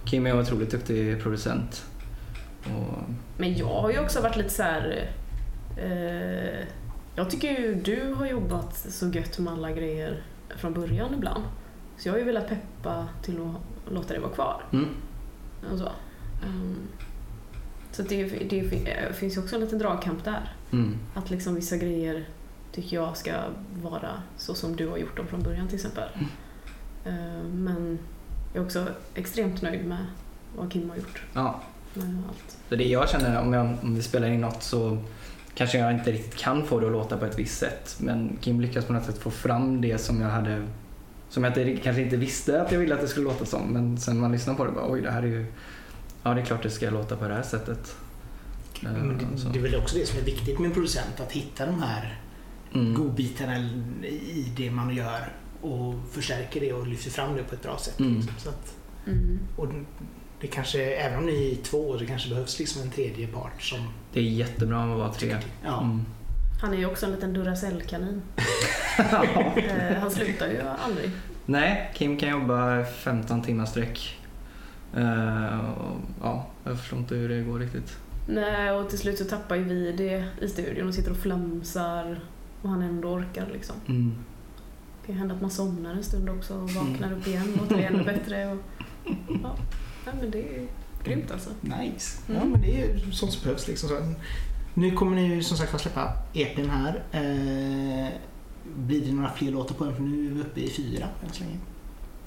[0.05, 1.85] Kim är otroligt duktig producent.
[2.63, 2.97] Och,
[3.37, 5.09] Men jag har ju också varit lite så här.
[5.77, 6.65] Eh,
[7.15, 10.23] jag tycker ju du har jobbat så gött med alla grejer
[10.57, 11.43] från början ibland.
[11.97, 14.61] Så jag har ju velat peppa till att låta det vara kvar.
[14.73, 14.89] mm,
[15.71, 15.89] Och så
[16.45, 16.75] Ehm,
[17.91, 20.53] så det, det fin- finns ju också en liten dragkamp där.
[20.71, 22.25] mm, Att liksom vissa grejer
[22.71, 23.31] tycker jag ska
[23.83, 26.09] vara så som du har gjort dem från början till exempel.
[27.05, 27.99] Ehm, men
[28.53, 30.05] jag är också extremt nöjd med
[30.57, 31.61] vad Kim har gjort ja.
[31.93, 32.57] med allt.
[32.69, 34.97] Det jag känner om, jag, om vi spelar in något så
[35.55, 37.95] kanske jag inte riktigt kan få det att låta på ett visst sätt.
[37.99, 40.67] Men Kim lyckas på något sätt få fram det som jag hade
[41.29, 43.61] som jag inte, kanske inte visste att jag ville att det skulle låta som.
[43.67, 45.45] Men sen man lyssnar på det bara oj det här är ju
[46.24, 47.95] Ja det är klart det ska låta på det här sättet.
[48.84, 51.32] Eh, Men det, det är väl också det som är viktigt med en producent, att
[51.32, 52.19] hitta de här
[52.76, 52.93] Mm.
[52.93, 53.57] godbitarna
[54.03, 57.99] i det man gör och förstärker det och lyfter fram det på ett bra sätt.
[57.99, 58.15] Mm.
[58.15, 58.34] liksom.
[58.38, 58.74] Så att,
[59.07, 59.39] Mm.
[59.55, 59.67] och
[60.41, 63.80] det kanske, även om ni är två, det kanske behövs liksom en tredje part som
[64.13, 65.36] Det är jättebra att vara tre.
[65.65, 65.82] Ja.
[65.82, 66.05] Mm.
[66.61, 68.21] Han är ju också en liten Duracell-kanin.
[68.97, 71.11] Eh, han slutar ju aldrig.
[71.45, 74.19] Nej, Kim kan jobba 15 timmar sträck.
[74.95, 77.97] Eh, och, ja, jag förstår inte hur det går riktigt.
[78.27, 82.19] Nej, och till slut så tappar ju vi det i studion och sitter och flamsar
[82.61, 83.75] och han ändå orkar liksom.
[83.87, 84.13] Mm.
[85.01, 87.83] Det kan hända att man somnar en stund också och vaknar upp igen låter det
[87.83, 88.51] ännu bättre.
[88.51, 88.57] Och,
[89.43, 89.55] ja.
[90.05, 90.67] Nej, men det är ju
[91.03, 91.49] grymt alltså.
[91.61, 92.21] Nice.
[92.27, 92.49] Ja, Mm.
[92.51, 93.67] men det är ju sånt som behövs.
[93.67, 93.89] Liksom.
[93.89, 93.97] Så,
[94.73, 97.03] nu kommer ni ju som sagt att släppa EPn här.
[97.11, 98.07] Eh,
[98.77, 99.95] blir det några fler låtar på den?
[99.95, 101.57] För nu är vi uppe i fyra än så länge.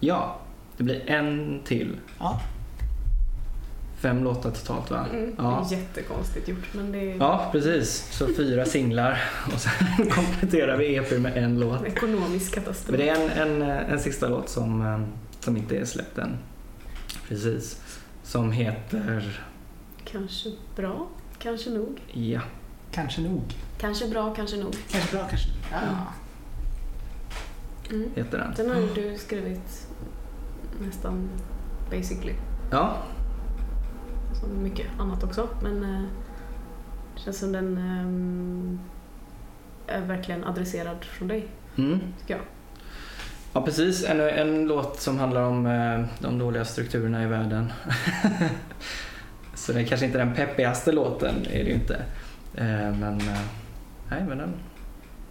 [0.01, 0.39] Ja,
[0.77, 1.97] det blir en till.
[2.19, 2.41] Ja.
[3.99, 5.07] Fem låtar totalt va?
[5.13, 5.35] Mm.
[5.39, 5.67] Ja.
[5.71, 8.09] Det är jättekonstigt gjort men det är Ja, precis.
[8.13, 9.23] Så fyra singlar
[9.55, 11.85] och sen kompletterar vi EP med en låt.
[11.85, 12.91] ekonomisk katastrof.
[12.91, 15.01] Men det är en, en, en sista låt som, eh,
[15.41, 16.39] som inte är släppt än.
[17.29, 17.81] Precis.
[18.23, 19.41] Som heter,
[20.05, 21.07] Kanske bra,
[21.39, 22.01] kanske nog.
[22.13, 22.41] ja,
[22.91, 23.43] Kanske nog.
[23.79, 24.77] Kanske bra, kanske nog.
[24.91, 25.79] Kanske bra, kanske ja.
[27.91, 28.11] Mm.
[28.15, 28.55] heter den.
[28.57, 29.87] Den har du skrivit
[30.87, 31.29] nästan
[31.91, 32.33] basically.
[32.71, 32.97] Ja,
[34.41, 35.49] Som mycket annat också.
[35.63, 36.03] Men eh,
[37.15, 38.81] det känns som den ehm,
[39.87, 42.01] är verkligen adresserad från dig, mm.
[42.21, 42.43] tycker jag.
[43.53, 47.73] Ja precis, en, en låt som handlar om eh, de dåliga strukturerna i världen.
[49.55, 51.95] Så det är kanske inte den peppigaste låten, är det ju inte.
[52.55, 53.41] Eh, men eh,
[54.11, 54.53] nej, men den,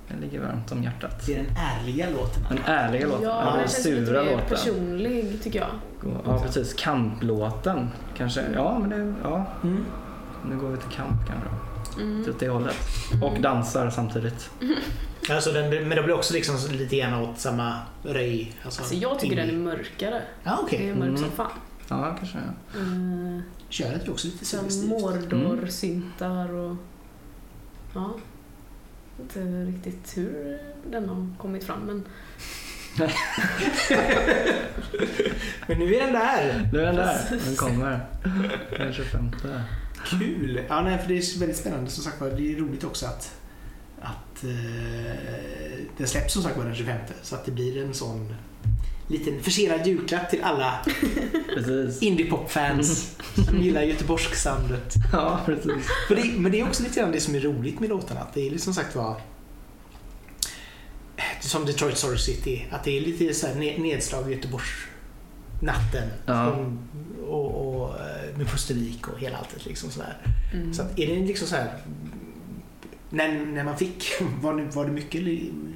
[0.08, 1.26] den ligger varmt om hjärtat.
[1.26, 2.43] Det är den ärliga låten.
[2.49, 4.47] Den ärliga låten, Ja, ja, den den känns lite sura mer låten.
[4.49, 5.70] personlig, tycker jag.
[6.26, 8.41] Ja precis, kamplåten kanske.
[8.53, 9.86] Ja, men det, ja, Mm.
[10.49, 11.49] nu går vi till kamp kanske.
[12.01, 12.26] Mm.
[12.30, 12.76] Åt det hållet.
[13.24, 14.49] Och dansar samtidigt.
[15.30, 18.53] Alltså den, men det blir också liksom lite grann åt samma röj.
[18.66, 20.22] Alltså, Alltså jag tycker in- den är mörkare.
[20.43, 20.80] Ja, okej.
[20.80, 21.18] Det är mörk Mm.
[21.18, 21.51] som fan.
[21.88, 22.38] Ja, kanske.
[22.74, 22.80] Ja.
[22.80, 23.39] Uh,
[23.70, 24.89] Köret är också lite suggestivt.
[24.89, 26.76] Mordor-syntar och...
[27.93, 28.12] Ja.
[29.20, 30.59] Inte riktigt hur
[30.91, 32.03] den har kommit fram men
[35.68, 36.70] Men nu är den där.
[36.74, 38.05] Nu är den där, den kommer.
[38.78, 39.32] Den 25.
[40.05, 40.61] Kul!
[40.70, 42.30] Ja, nej, för det är väldigt spännande som sagt var.
[42.30, 43.36] Det är roligt också att,
[44.01, 44.49] att eh,
[45.97, 46.97] den släpps som sagt var den 25.
[47.22, 48.36] Så att det blir en sån
[49.08, 50.80] liten försenad julklapp till alla
[52.01, 53.16] indiepop-fans
[53.47, 54.93] som gillar Göteborgssoundet.
[55.14, 55.88] Ja, precis.
[56.08, 58.20] För det, men det är också lite grann det som är roligt med låtarna.
[58.20, 59.22] Att det är liksom sagt var
[61.39, 62.66] som Detroit Story City.
[62.72, 66.10] Att det är lite så här ned- nedslag i Göteborgsnatten.
[66.26, 66.51] Ja.
[66.51, 66.80] Som-
[67.28, 70.18] Och, och eh, med Pustervik och hela alltet liksom sådär.
[70.53, 70.74] mm.
[70.74, 71.74] Så att är det liksom så här
[73.10, 74.03] när, när man fick,
[74.41, 75.22] var det, var det mycket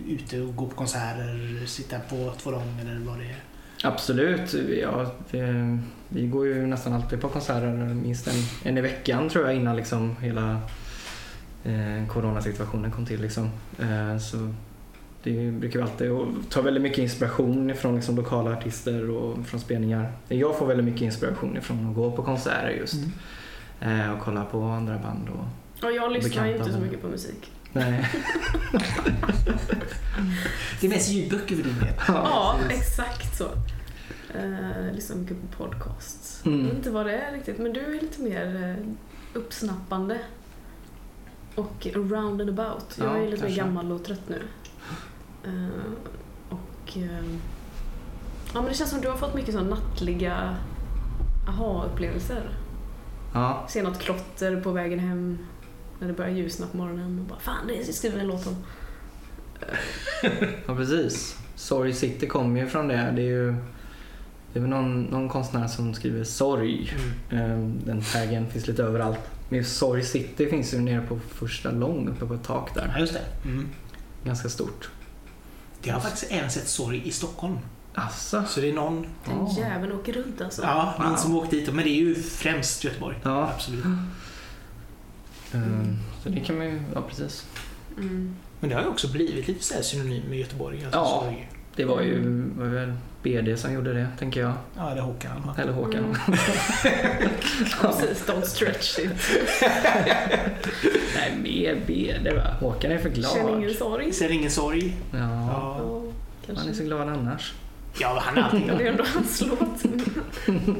[0.07, 3.35] ute och gå på konserter, sitta på två lång eller vad det?
[3.83, 4.53] Absolut.
[4.81, 5.77] Ja, vi,
[6.09, 9.75] vi går ju nästan alltid på konserter, minst en, en i veckan tror jag innan
[9.75, 10.61] liksom hela
[11.63, 13.21] eh, coronasituationen kom till.
[13.21, 13.49] Liksom.
[13.79, 14.53] Eh, så
[15.23, 19.59] det brukar vi alltid och ta väldigt mycket inspiration från liksom, lokala artister och från
[19.59, 20.11] spelningar.
[20.27, 22.97] Jag får väldigt mycket inspiration ifrån att gå på konserter just
[23.81, 23.99] Mm.
[24.01, 25.29] eh, och kolla på andra band.
[25.29, 25.45] Och,
[25.83, 27.51] Och jag lyssnar ju inte så mycket på musik.
[27.73, 28.09] nej.
[30.81, 31.93] Det är mest ljudböcker för din del.
[32.07, 32.81] Ja, precis.
[32.81, 33.45] exakt så.
[34.35, 36.45] Uh, lyssnar mycket på podcasts.
[36.45, 36.59] Mm.
[36.59, 38.85] Jag vet inte vad det är riktigt, men du är lite mer eh,
[39.33, 40.19] uppsnappande.
[41.55, 42.95] Och around and about.
[42.97, 44.41] Jag Ja, är lite mer gammal och trött nu.
[45.43, 45.91] Eh,
[46.49, 46.97] och...
[46.97, 47.25] eh,
[48.53, 50.55] ja, men det känns som du har fått mycket så nattliga
[51.47, 52.49] aha-upplevelser.
[53.33, 55.37] Ja, ser något klotter på vägen hem
[55.99, 58.55] när det börjar ljusna på morgonen och bara fan det skriver en låt om.
[60.67, 61.37] ja precis.
[61.55, 63.13] Sorry City kommer ju från det.
[63.15, 63.55] Det är ju
[64.53, 66.93] det är väl någon, någon konstnär som skriver sorg.
[67.31, 67.51] Mm.
[67.51, 69.19] Eh, Den taggen finns lite överallt.
[69.49, 72.91] Men just Sorry City finns ju nere på första lång uppe på ett tak där.
[72.95, 73.21] Ja, just det.
[73.49, 73.67] Mm.
[74.23, 74.89] Ganska stort.
[75.81, 77.57] Det har faktiskt även sett sorg i Stockholm.
[77.93, 78.43] Asså?
[78.47, 80.61] Så det är någon, Den jäveln åker runt alltså.
[80.61, 81.17] ja, någon Wow.
[81.17, 81.73] som åkt dit.
[81.73, 83.17] Men det är ju främst Göteborg.
[83.23, 83.49] Ja.
[83.55, 83.83] Absolut.
[85.53, 85.59] Eh,
[86.23, 87.45] Så det kan man ju, ja precis.
[87.97, 88.35] Mm.
[88.59, 90.83] Men det har ju också blivit lite så här synonym med Göteborg.
[90.83, 91.21] Alltså Ja.
[91.25, 91.49] sorg.
[91.75, 92.93] Det var ju var väl
[93.23, 94.53] BD som gjorde det, tänker jag.
[94.77, 95.51] Ja, det är Håkan.
[95.57, 96.03] Eller Håkan.
[96.03, 96.15] Mm.
[97.81, 99.11] Precis, don't stretch it.
[101.15, 102.53] Nej, mer BD va?
[102.59, 103.31] Håkan är för glad.
[103.33, 104.13] Känn ingen sorg.
[104.13, 104.93] Ser ingen sorg.
[105.11, 105.17] Ja,
[106.47, 107.53] Ja, han är så glad annars.
[107.99, 108.87] ja han är alltid Ja, det är glad.
[108.91, 109.83] ändå hans låt.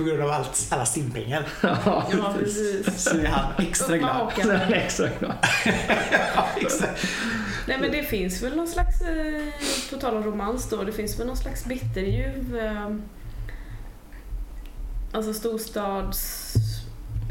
[0.00, 1.48] På grund av allt, alla stimpengar.
[1.62, 3.02] Ja, Ja, precis.
[3.02, 4.32] Så är han extra glad.
[4.36, 5.34] Så han är extra glad.
[6.34, 7.06] Ja, exakt.
[7.68, 9.44] Nej men det finns väl någon slags, eh,
[9.90, 12.56] på tal om romans då, det finns väl någon slags bitterljuv.
[12.56, 12.90] Eh,
[15.12, 16.54] alltså storstads,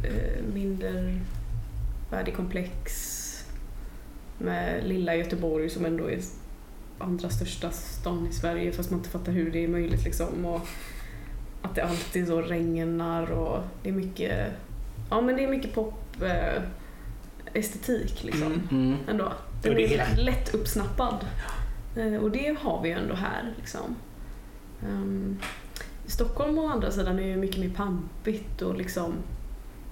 [0.04, 1.20] eh, mindre
[2.12, 3.16] värdekomplex
[4.38, 6.20] med lilla Göteborg som ändå är
[6.98, 10.46] andra största stan i Sverige fast man inte fattar hur det är möjligt liksom.
[10.46, 10.68] Och
[11.62, 14.52] att det alltid så regnar och det är mycket,
[15.10, 16.62] ja men det är mycket pop eh,
[17.54, 18.68] estetik liksom Mm.
[18.72, 18.98] Mm.
[19.10, 19.34] ändå.
[19.64, 21.26] Den det är hela- lätt uppsnappad.
[21.98, 23.54] Eh, Och det har vi ju ändå här.
[23.58, 23.96] Liksom.
[24.84, 25.40] Ehm,
[26.08, 29.14] Stockholm å andra sidan är ju mycket mer pampigt och liksom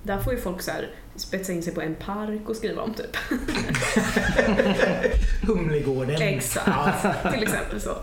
[0.04, 2.94] där får ju folk så här spetsa in sig på en park och skriva om
[2.94, 3.18] typ.
[5.48, 6.22] Humlegården.
[6.22, 7.96] Exakt, till exempel så.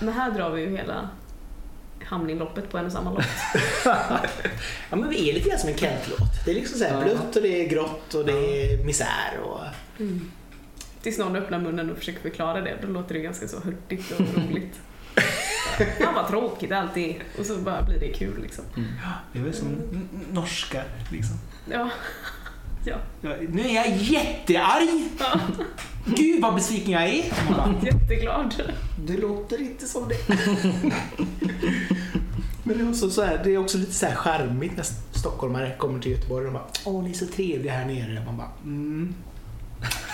[0.00, 1.08] Men här drar vi ju hela
[2.04, 3.24] hamninloppet på en och samma låt.
[4.90, 6.44] ja, men vi är lite grann som en Kent-låt.
[6.44, 7.04] Det är liksom så här Ja.
[7.04, 8.32] blött och det är grått och det
[8.72, 9.38] är misär.
[9.44, 9.60] Och...
[10.00, 10.30] Mm.
[11.02, 14.20] Tills någon öppnar munnen och försöker förklara det, då låter det ganska så hurtigt och
[14.50, 14.80] roligt.
[16.00, 17.22] Fan vad tråkigt allt är.
[17.38, 18.64] Och så bara blir det kul liksom.
[19.32, 19.76] Det är väl som
[20.32, 20.82] norska
[21.12, 21.36] liksom.
[21.70, 21.90] Ja.
[22.86, 22.96] Ja.
[23.20, 25.08] Ja, Nu är jag jättearg!
[25.18, 25.40] ja.
[26.06, 27.32] Gud vad besviken jag är!
[27.50, 28.54] Man bara, Jätteglad.
[29.06, 30.16] Det låter inte som det.
[32.66, 34.86] Men det är, också så här, det är också lite så här charmigt när
[35.18, 38.22] stockholmare kommer till Göteborg och de bara Åh, ni är så trevliga här nere.
[38.26, 39.14] Man bara mm.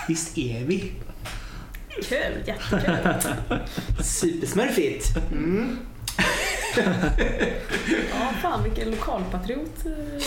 [0.09, 0.93] Visst är vi.
[2.03, 3.33] Kul, jättekul.
[4.05, 5.17] Supersmurfigt.
[5.33, 5.77] Mm.
[8.13, 10.23] Ja, fan vilken lokalpatriot eh,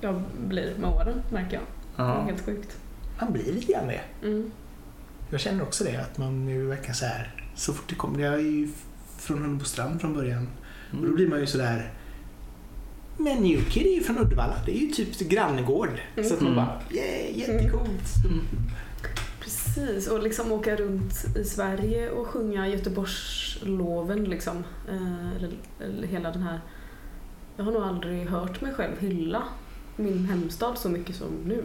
[0.00, 1.62] jag blir med åren, märker jag.
[1.96, 2.22] Det är Ja.
[2.26, 2.76] helt sjukt.
[3.20, 4.00] Man blir lite grann det.
[4.26, 4.50] Mm.
[5.34, 8.20] Jag känner också det, att man nu verkar så här så fort det kommer.
[8.20, 8.68] Jag är ju
[9.18, 10.48] från Hunnebostrand från början.
[10.90, 11.14] Och då Mm.
[11.14, 11.92] blir man ju sådär
[13.18, 14.54] men Newkid är ju från Uddevalla.
[14.66, 16.00] Det är ju typ granngård.
[16.16, 16.54] Så att man Mm.
[16.66, 18.14] bara, yeah, jättecoolt.
[19.40, 24.64] Precis, och liksom åka runt i Sverige och sjunga Göteborgsloven liksom.
[24.88, 26.60] Eh, eller, eller hela den här...
[27.56, 29.42] Jag har nog aldrig hört mig själv hylla
[29.96, 31.64] min hemstad så mycket som nu.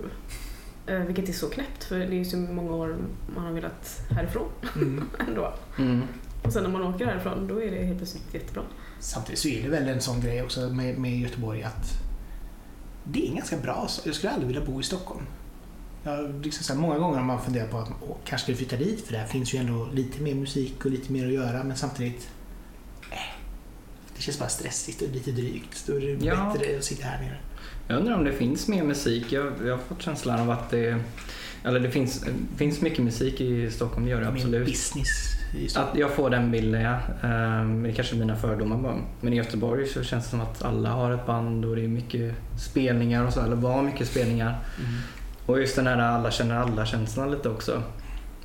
[0.89, 2.97] Eh, vilket är så knäppt, för det är ju så många år
[3.35, 5.09] man har velat härifrån Mm.
[5.27, 5.53] ändå.
[5.77, 6.01] Mm.
[6.43, 8.63] Och sen när man åker härifrån, då är det helt plötsligt jättebra.
[8.99, 11.85] Samtidigt så är det väl en sån grej också med, med Göteborg att
[13.03, 14.07] det är en ganska bra stad.
[14.07, 15.25] Jag skulle aldrig vilja bo i Stockholm.
[16.03, 18.75] Jag, liksom så här, många gånger har man funderat på att åh, kanske skulle flytta
[18.77, 21.77] dit för där finns ju ändå lite mer musik och lite mer att göra men
[21.77, 22.29] samtidigt
[23.11, 23.17] eh,
[24.15, 25.83] det känns bara stressigt och lite drygt.
[25.87, 26.53] Då är det Ja.
[26.57, 27.37] bättre att sitta här nere.
[27.89, 29.31] Jag undrar om det finns mer musik.
[29.31, 30.97] Jag, jag har fått känslan av att det...
[31.63, 32.25] Eller det finns,
[32.57, 34.65] finns mycket musik i Stockholm, det gör det Mer absolut.
[34.67, 35.07] business
[35.57, 35.91] i Stockholm.
[35.93, 36.99] Att jag får den bilden, ja.
[37.27, 38.95] Ehm, Det är kanske är mina fördomar bara.
[39.21, 41.87] Men i Göteborg så känns det som att alla har ett band och det är
[41.87, 43.41] mycket spelningar och så.
[43.41, 44.49] Eller var mycket spelningar.
[44.49, 44.91] Mm.
[45.45, 47.83] Och just den här alla känner alla-känslan lite också.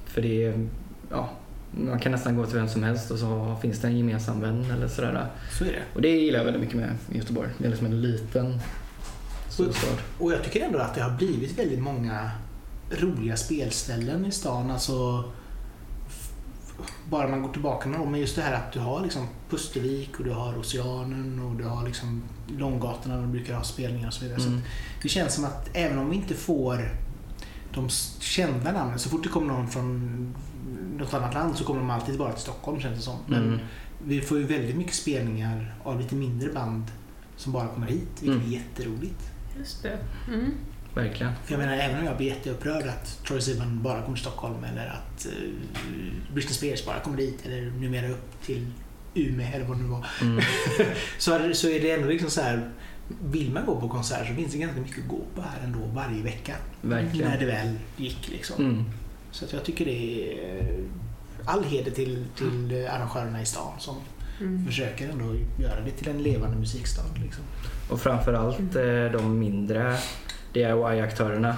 [0.06, 0.68] För det är,
[1.10, 1.30] ja,
[1.70, 4.66] man kan nästan gå till vem som helst och så finns det en gemensam vän
[4.76, 5.26] eller sådär.
[5.58, 5.82] Så är det.
[5.94, 7.48] Och det gillar jag väldigt mycket med Göteborg.
[7.58, 8.60] Det är liksom en liten
[9.54, 9.98] storstad.
[10.18, 12.30] Och jag tycker ändå att det har blivit väldigt många
[12.90, 14.70] roliga spelställen i stan.
[14.70, 15.24] Alltså,
[17.10, 20.18] bara man går tillbaka några år, men just det här att du har liksom Pustervik
[20.18, 22.22] och du har Oceanen och du har liksom
[22.58, 24.40] Långgatorna där de brukar ha spelningar och så vidare.
[24.40, 24.58] Så Mm.
[24.58, 24.64] att
[25.02, 26.90] det känns som att även om vi inte får
[27.74, 27.88] de
[28.20, 30.34] kända namnen, så fort det kommer någon från
[30.98, 33.16] något annat land så kommer de alltid bara till Stockholm känns det som.
[33.26, 33.58] Men Mm.
[34.04, 36.84] vi får ju väldigt mycket spelningar av lite mindre band
[37.36, 38.46] som bara kommer hit, vilket Mm.
[38.48, 39.30] är jätteroligt.
[39.58, 39.98] Just det.
[40.28, 40.50] Mm.
[40.94, 41.32] Verkligen.
[41.44, 44.64] För jag menar, även om jag blir jätteupprörd att Troye Sivan bara kommer till Stockholm
[44.64, 45.32] eller att uh,
[46.34, 48.66] Britney Spears bara kommer dit eller numera upp till
[49.14, 50.06] Umeå eller vad det nu var.
[50.22, 50.44] Mm.
[51.18, 52.70] Så är, det- så är det ändå liksom så här,
[53.24, 55.78] vill man gå på konsert så finns det ganska mycket att gå på här ändå
[55.78, 56.54] varje vecka.
[56.80, 57.30] Verkligen.
[57.30, 58.64] När det väl gick liksom.
[58.64, 58.84] Mm.
[59.30, 60.78] Så att jag tycker det är
[61.46, 63.96] all heder till, till arrangörerna i stan som
[64.40, 64.66] Mm.
[64.66, 67.02] försöker ändå göra det till en levande musikstad.
[67.22, 67.44] Liksom.
[67.90, 69.96] Och framförallt eh, de mindre
[70.52, 71.56] DIY-aktörerna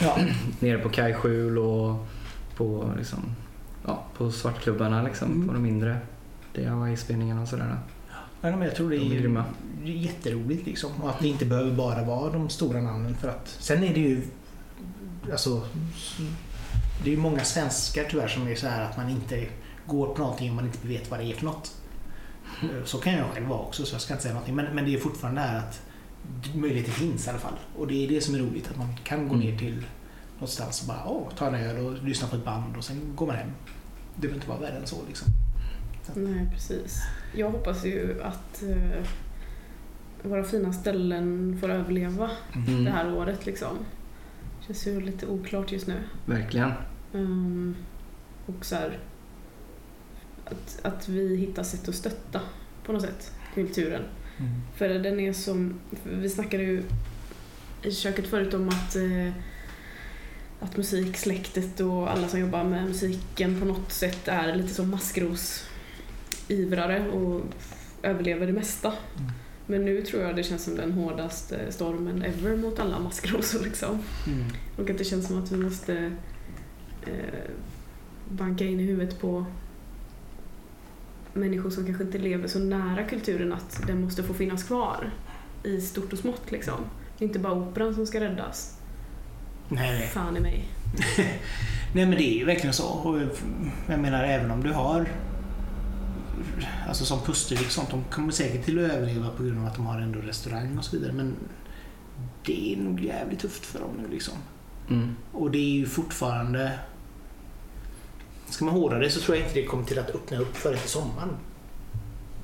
[0.00, 0.18] Ja.
[0.60, 2.06] nere på kajskjul och
[2.56, 3.18] på, liksom,
[3.86, 5.46] ja, på svartklubbarna liksom, Mm.
[5.48, 5.98] på de mindre
[6.54, 7.76] DIY-spelningarna och sådär.
[8.40, 9.44] Ja, men jag tror det De är grymma.
[9.84, 10.90] det är jätteroligt liksom.
[11.02, 13.14] Och att det inte behöver bara vara de stora namnen.
[13.16, 14.22] För att, sen är det ju
[15.32, 15.62] alltså,
[17.04, 19.46] det är ju många svenskar tyvärr som är så här att man inte
[19.86, 21.72] går på någonting om man inte vet vad det är för något.
[22.84, 24.54] Så kan jag själv vara också så jag ska inte säga någonting.
[24.54, 25.82] Men, men det är fortfarande här att
[26.54, 27.54] möjligheten finns i alla fall.
[27.76, 29.46] Och det är det som är roligt att man kan gå Mm.
[29.46, 29.84] ner till
[30.34, 33.26] någonstans och bara åh, ta en öl och lyssna på ett band och sen går
[33.26, 33.50] man hem.
[34.14, 35.28] Det behöver inte vara värre än så liksom.
[36.14, 37.02] Nej, precis.
[37.36, 39.02] Jag hoppas ju att eh,
[40.22, 42.84] våra fina ställen får överleva Mm.
[42.84, 43.78] det här året liksom.
[44.66, 45.94] Känns ju lite oklart just nu.
[46.26, 46.72] Verkligen.
[47.14, 47.76] Ehm,
[48.46, 48.98] och så här,
[50.50, 52.40] att, att vi hittar sätt att stötta
[52.84, 54.02] på något sätt kulturen.
[54.38, 54.50] Mm.
[54.76, 56.82] För den är som, vi snackade ju
[57.82, 59.28] i köket förut om att, eh,
[60.60, 67.08] att musiksläktet och alla som jobbar med musiken på något sätt är lite som maskrosivrare
[67.08, 67.42] och
[68.02, 68.88] överlever det mesta.
[68.88, 69.30] Mm.
[69.66, 73.98] Men nu tror jag det känns som den hårdaste stormen ever mot alla maskrosor liksom.
[74.26, 74.44] Mm.
[74.76, 76.12] Och att det känns som att vi måste
[77.06, 77.50] eh,
[78.30, 79.46] banka in i huvudet på
[81.38, 85.10] människor som kanske inte lever så nära kulturen att den måste få finnas kvar
[85.64, 86.80] i stort och smått liksom.
[87.18, 88.78] Det är inte bara operan som ska räddas.
[89.68, 90.06] Nej.
[90.06, 90.68] Fan i mig.
[91.94, 92.86] Nej men det är ju verkligen så.
[92.86, 93.20] Och
[93.88, 95.08] jag menar även om du har
[96.88, 99.86] Alltså som Pustervik sånt, de kommer säkert till att överleva på grund av att de
[99.86, 101.12] har ändå restaurang och så vidare.
[101.12, 101.34] Men
[102.46, 104.34] det är nog jävligt tufft för dem nu liksom.
[104.90, 105.16] Mm.
[105.32, 106.78] Och det är ju fortfarande...
[108.50, 110.78] Ska man hårdra det så tror jag inte det kommer till att öppna upp förrän
[110.78, 111.36] till sommaren.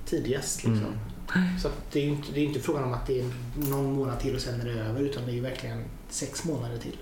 [0.04, 0.86] Tidigast liksom.
[1.34, 1.58] Mm.
[1.58, 4.20] Så det är ju inte, det är inte frågan om att det är någon månad
[4.20, 6.96] till och sen är det över utan det är ju verkligen sex månader till.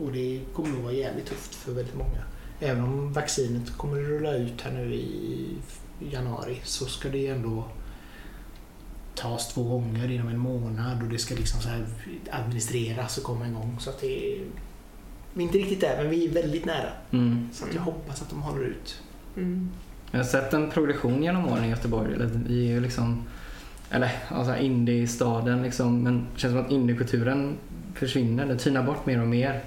[0.00, 2.24] Och det kommer nog vara jävligt tufft för väldigt många.
[2.60, 5.48] Även om vaccinet kommer att rulla ut här nu i
[6.10, 7.64] januari så ska det ändå
[9.14, 11.86] tas två gånger inom en månad och det ska liksom så här
[12.30, 13.76] administreras och komma igång.
[13.80, 14.40] Så att det
[15.34, 16.88] vi är inte riktigt där men vi är väldigt nära.
[17.10, 17.48] Mm.
[17.52, 19.02] Så att jag hoppas att de håller ut.
[19.36, 19.70] Mm.
[20.10, 22.14] Jag har sett en progression genom åren i Göteborg.
[22.14, 23.24] Eller, Vi är ju liksom,
[23.90, 27.56] eller alltså indie-staden liksom, men det känns som att indiekulturen
[27.94, 28.46] försvinner.
[28.46, 29.60] Den tynar bort mer och mer.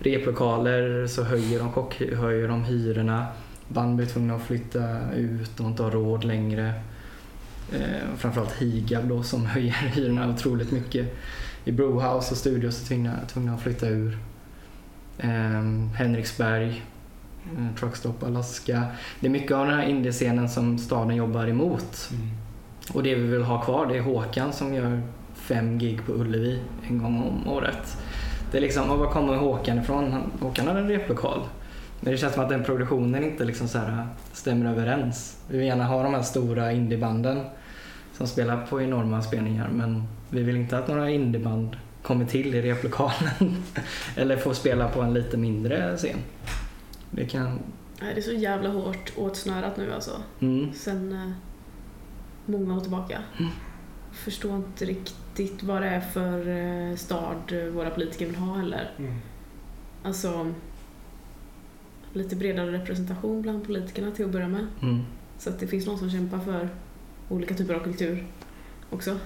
[0.00, 3.26] Replokaler så höjer de, chockhöjer de hyrorna.
[3.68, 6.72] Band blir tvungna att flytta ut och inte har råd längre.
[7.72, 11.16] Eh, framförallt Higab då som höjer hyrorna otroligt mycket.
[11.64, 14.18] I Brewhouse och Studios är tvungna, tvungna att flytta ur.
[15.18, 15.62] Eh,
[15.96, 16.82] Henriksberg,
[17.58, 18.82] eh, Truckstop Alaska.
[19.20, 22.10] Det är mycket av den här indiescenen som staden jobbar emot.
[22.94, 25.00] Och det vi vill ha kvar det är Håkan som gör
[25.34, 27.96] fem gig på Ullevi en gång om året.
[28.50, 30.12] Det är liksom, var kommer Håkan ifrån?
[30.12, 31.40] Han- Håkan har en replokal.
[32.00, 35.36] Men det känns som att den produktionen inte liksom så här stämmer överens.
[35.48, 37.40] Vi vill gärna ha de här stora indiebanden
[38.12, 41.76] som spelar på enorma spelningar men vi vill inte att några indieband
[42.08, 43.62] kommer till i replokalen
[44.16, 46.18] eller får spela på en lite mindre scen.
[47.10, 47.58] Det kan...
[48.00, 50.22] Det är så jävla hårt åtsnörat nu alltså.
[50.40, 50.72] Mm.
[50.74, 51.30] Sen eh,
[52.46, 53.18] många år tillbaka.
[53.38, 53.50] Mm.
[54.12, 58.90] Förstår inte riktigt vad det är för eh, stad våra politiker vill ha heller.
[60.02, 60.52] Alltså
[62.12, 64.66] lite bredare representation bland politikerna till att börja med.
[64.82, 65.02] Mm.
[65.38, 66.68] Så att det finns någon som kämpar för
[67.28, 68.26] olika typer av kultur
[68.90, 69.16] också.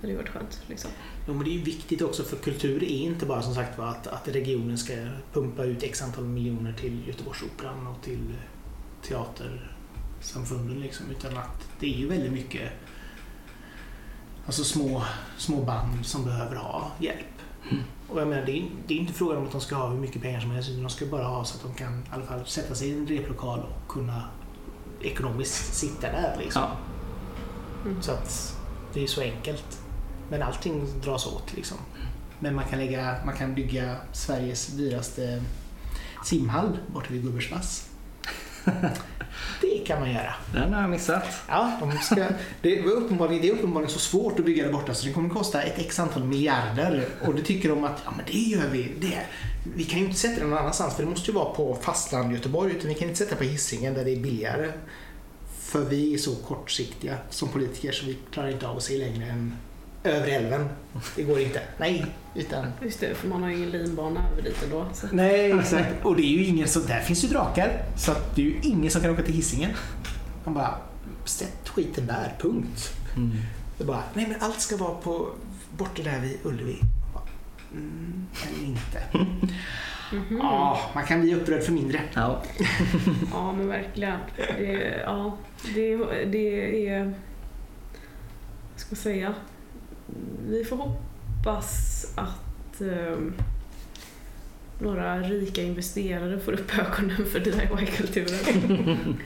[0.00, 0.62] Det hade ju varit skönt.
[0.66, 0.90] Liksom.
[1.26, 4.06] Jo, men det är ju viktigt också för kultur är inte bara som sagt att,
[4.06, 4.94] att regionen ska
[5.32, 8.34] pumpa ut x antal miljoner till Göteborgsoperan och till
[9.02, 12.70] teatersamfunden liksom, utan att det är ju väldigt mycket
[14.46, 15.04] alltså små,
[15.36, 17.26] små band som behöver ha hjälp.
[17.70, 17.82] Mm.
[18.08, 19.98] Och jag menar, det, är, det är inte frågan om att de ska ha hur
[19.98, 22.26] mycket pengar som helst utan de ska bara ha så att de kan i alla
[22.26, 24.24] fall sätta sig i en replokal och kunna
[25.00, 26.36] ekonomiskt sitta där.
[26.38, 26.62] Liksom.
[26.62, 26.76] Ja.
[27.84, 28.02] Mm.
[28.02, 28.56] Så att
[28.94, 29.82] det är så enkelt.
[30.28, 31.78] Men allting dras åt liksom.
[32.38, 35.42] Men man kan, lägga, man kan bygga Sveriges dyraste
[36.24, 37.88] simhall borta vid Gubbelsvass.
[39.60, 40.34] Det kan man göra.
[40.52, 41.24] Den har jag missat.
[41.48, 42.28] Ja, de ska,
[42.62, 45.28] det, var uppenbarligen, det är uppenbarligen så svårt att bygga där borta så det kommer
[45.28, 47.08] kosta ett x antal miljarder.
[47.26, 48.92] Och det tycker de att ja, men det gör vi.
[49.00, 49.22] Det.
[49.76, 52.32] Vi kan ju inte sätta det någon annanstans för det måste ju vara på fastland
[52.32, 54.72] Göteborg utan vi kan inte sätta på Hisingen där det är billigare.
[55.60, 59.26] För vi är så kortsiktiga som politiker så vi klarar inte av att se längre
[59.26, 59.56] än
[60.08, 60.68] över älven.
[61.16, 61.60] Det går inte.
[61.78, 62.66] Nej, utan...
[62.82, 64.86] Just det, för man har ju ingen linbana över dit ändå.
[64.94, 65.06] Så.
[65.12, 66.04] Nej, exakt.
[66.04, 66.86] Och det är ju ingen som...
[66.86, 67.82] Där finns ju drakar.
[67.96, 69.70] Så att det är ju ingen som kan åka till Hisingen.
[70.44, 70.74] Man bara,
[71.24, 72.92] sätt skiten där, punkt.
[73.16, 73.32] Mm.
[73.78, 75.28] Det bara, nej men allt ska vara på
[75.76, 76.78] borta där vid Ullevi.
[77.72, 79.02] Mm, eller inte.
[80.12, 80.38] Mhm.
[80.38, 82.00] Ja, man kan bli upprörd för mindre.
[82.14, 82.42] Ja.
[83.32, 84.18] Ja, men verkligen.
[84.36, 85.36] Det, ja,
[85.74, 87.04] det, det är...
[87.04, 89.34] Vad ska man säga?
[90.48, 93.34] Vi får hoppas att ehm,
[94.80, 99.18] några rika investerare får upp ögonen för DIY-kulturen.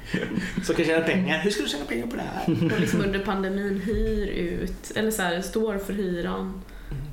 [0.65, 1.39] Så kan tjäna pengar.
[1.39, 2.73] Hur ska du tjäna pengar på det här?
[2.75, 6.63] Och liksom under pandemin hyr ut, eller så här, står för hyran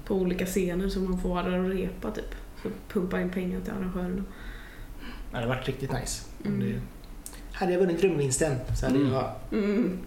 [0.05, 2.35] på olika scener så man får vara där och repa typ.
[2.63, 4.23] Så pumpa in pengar till arrangörerna.
[5.31, 6.25] Det hade varit riktigt nice.
[6.45, 6.59] Mm.
[6.59, 6.79] det...
[7.51, 9.11] Hade jag vunnit drömvinsten så hade Mm.
[9.13, 9.97] jag Mm.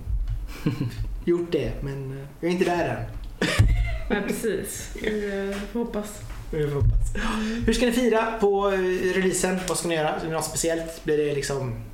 [1.24, 1.72] gjort det.
[1.82, 3.04] Men eh, jag är inte där än.
[4.11, 4.97] Nej, precis.
[5.03, 6.20] Vi eh, får hoppas.
[6.51, 7.24] Vi får hoppas.
[7.66, 8.78] Hur ska ni fira på eh,
[9.14, 9.59] releasen?
[9.68, 10.09] Vad ska ni göra?
[10.09, 11.05] Är det något speciellt?
[11.05, 11.84] Blir det liksom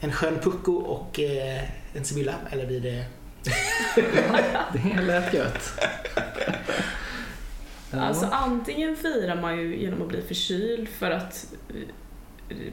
[0.00, 1.62] en skön pucko och eh,
[1.94, 2.34] en Sibylla?
[2.50, 3.04] Eller blir det...
[4.72, 5.80] Det lät gött.
[7.90, 8.00] Ja.
[8.00, 11.46] Alltså antingen firar man ju genom att bli förkyld för att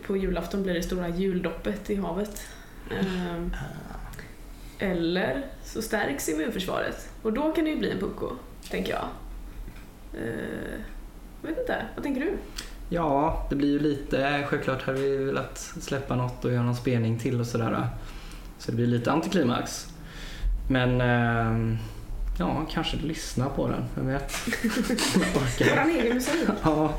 [0.08, 2.42] på julafton blir det stora juldoppet i havet.
[4.80, 8.30] Eller så stärks immunförsvaret och då kan det ju bli en pucko,
[8.70, 9.06] tänker jag.
[10.14, 10.80] Eh,
[11.42, 12.34] Jag vet inte, vad tänker du?
[12.90, 17.20] Ja, det blir ju lite, självklart hade vi velat släppa något och göra någon spelning
[17.20, 17.88] till och sådär.
[18.58, 19.88] Så det blir lite antiklimax.
[20.70, 21.78] Men eh,
[22.40, 24.34] ja, kanske lyssna på den, vem vet?
[25.72, 26.34] Våran egen musik.
[26.64, 26.94] Ja,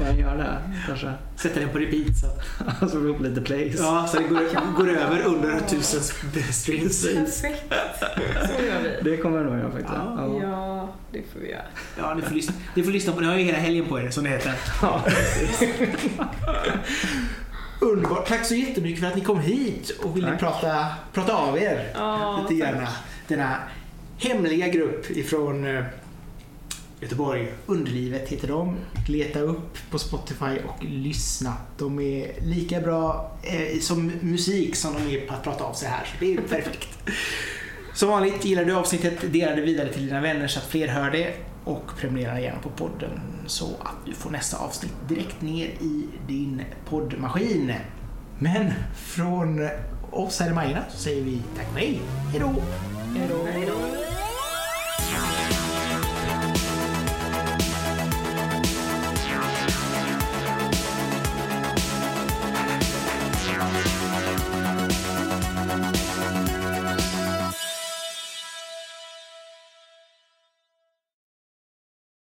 [0.00, 1.12] jag göra det kanske?
[1.36, 2.26] Sätta den på repeat så,
[2.80, 3.76] Så får vi upp lite plays.
[3.78, 6.00] ja, så det går, går över under tusen
[6.52, 7.02] streams.
[7.02, 7.64] Perfekt,
[8.58, 9.10] så gör vi.
[9.10, 9.94] Det kommer jag nog göra faktiskt.
[9.94, 10.38] Ja.
[10.42, 11.62] Ja, det får vi göra.
[11.98, 13.26] Ja, ni får, lyssna, ni får lyssna på det.
[13.26, 14.54] Ni har ju hela helgen på er, som det heter.
[14.82, 15.04] Ja,
[17.80, 18.28] Underbart.
[18.28, 20.40] Tack så jättemycket för att ni kom hit och ville Tack.
[20.40, 21.90] prata, prata av er.
[21.94, 22.86] Ja, lite grann.
[23.28, 23.56] Denna
[24.18, 25.84] hemliga grupp ifrån eh,
[27.00, 27.52] Göteborg.
[27.66, 28.76] Underlivet heter de.
[29.08, 31.54] Leta upp på Spotify och lyssna.
[31.78, 35.88] De är lika bra eh, som musik som de är på att prata av sig
[35.88, 36.04] här.
[36.04, 36.88] Så det är perfekt.
[37.94, 41.10] Som vanligt, gillar du avsnittet, dela det vidare till dina vänner så att fler hör
[41.10, 41.34] det.
[41.64, 46.62] Och prenumerera gärna på podden så att du får nästa avsnitt direkt ner i din
[46.88, 47.74] poddmaskin.
[48.38, 49.68] Men från
[50.10, 52.00] och så är Offside Majerna så säger vi tack och hej.
[52.32, 52.54] Hejdå!
[53.52, 54.27] Hej!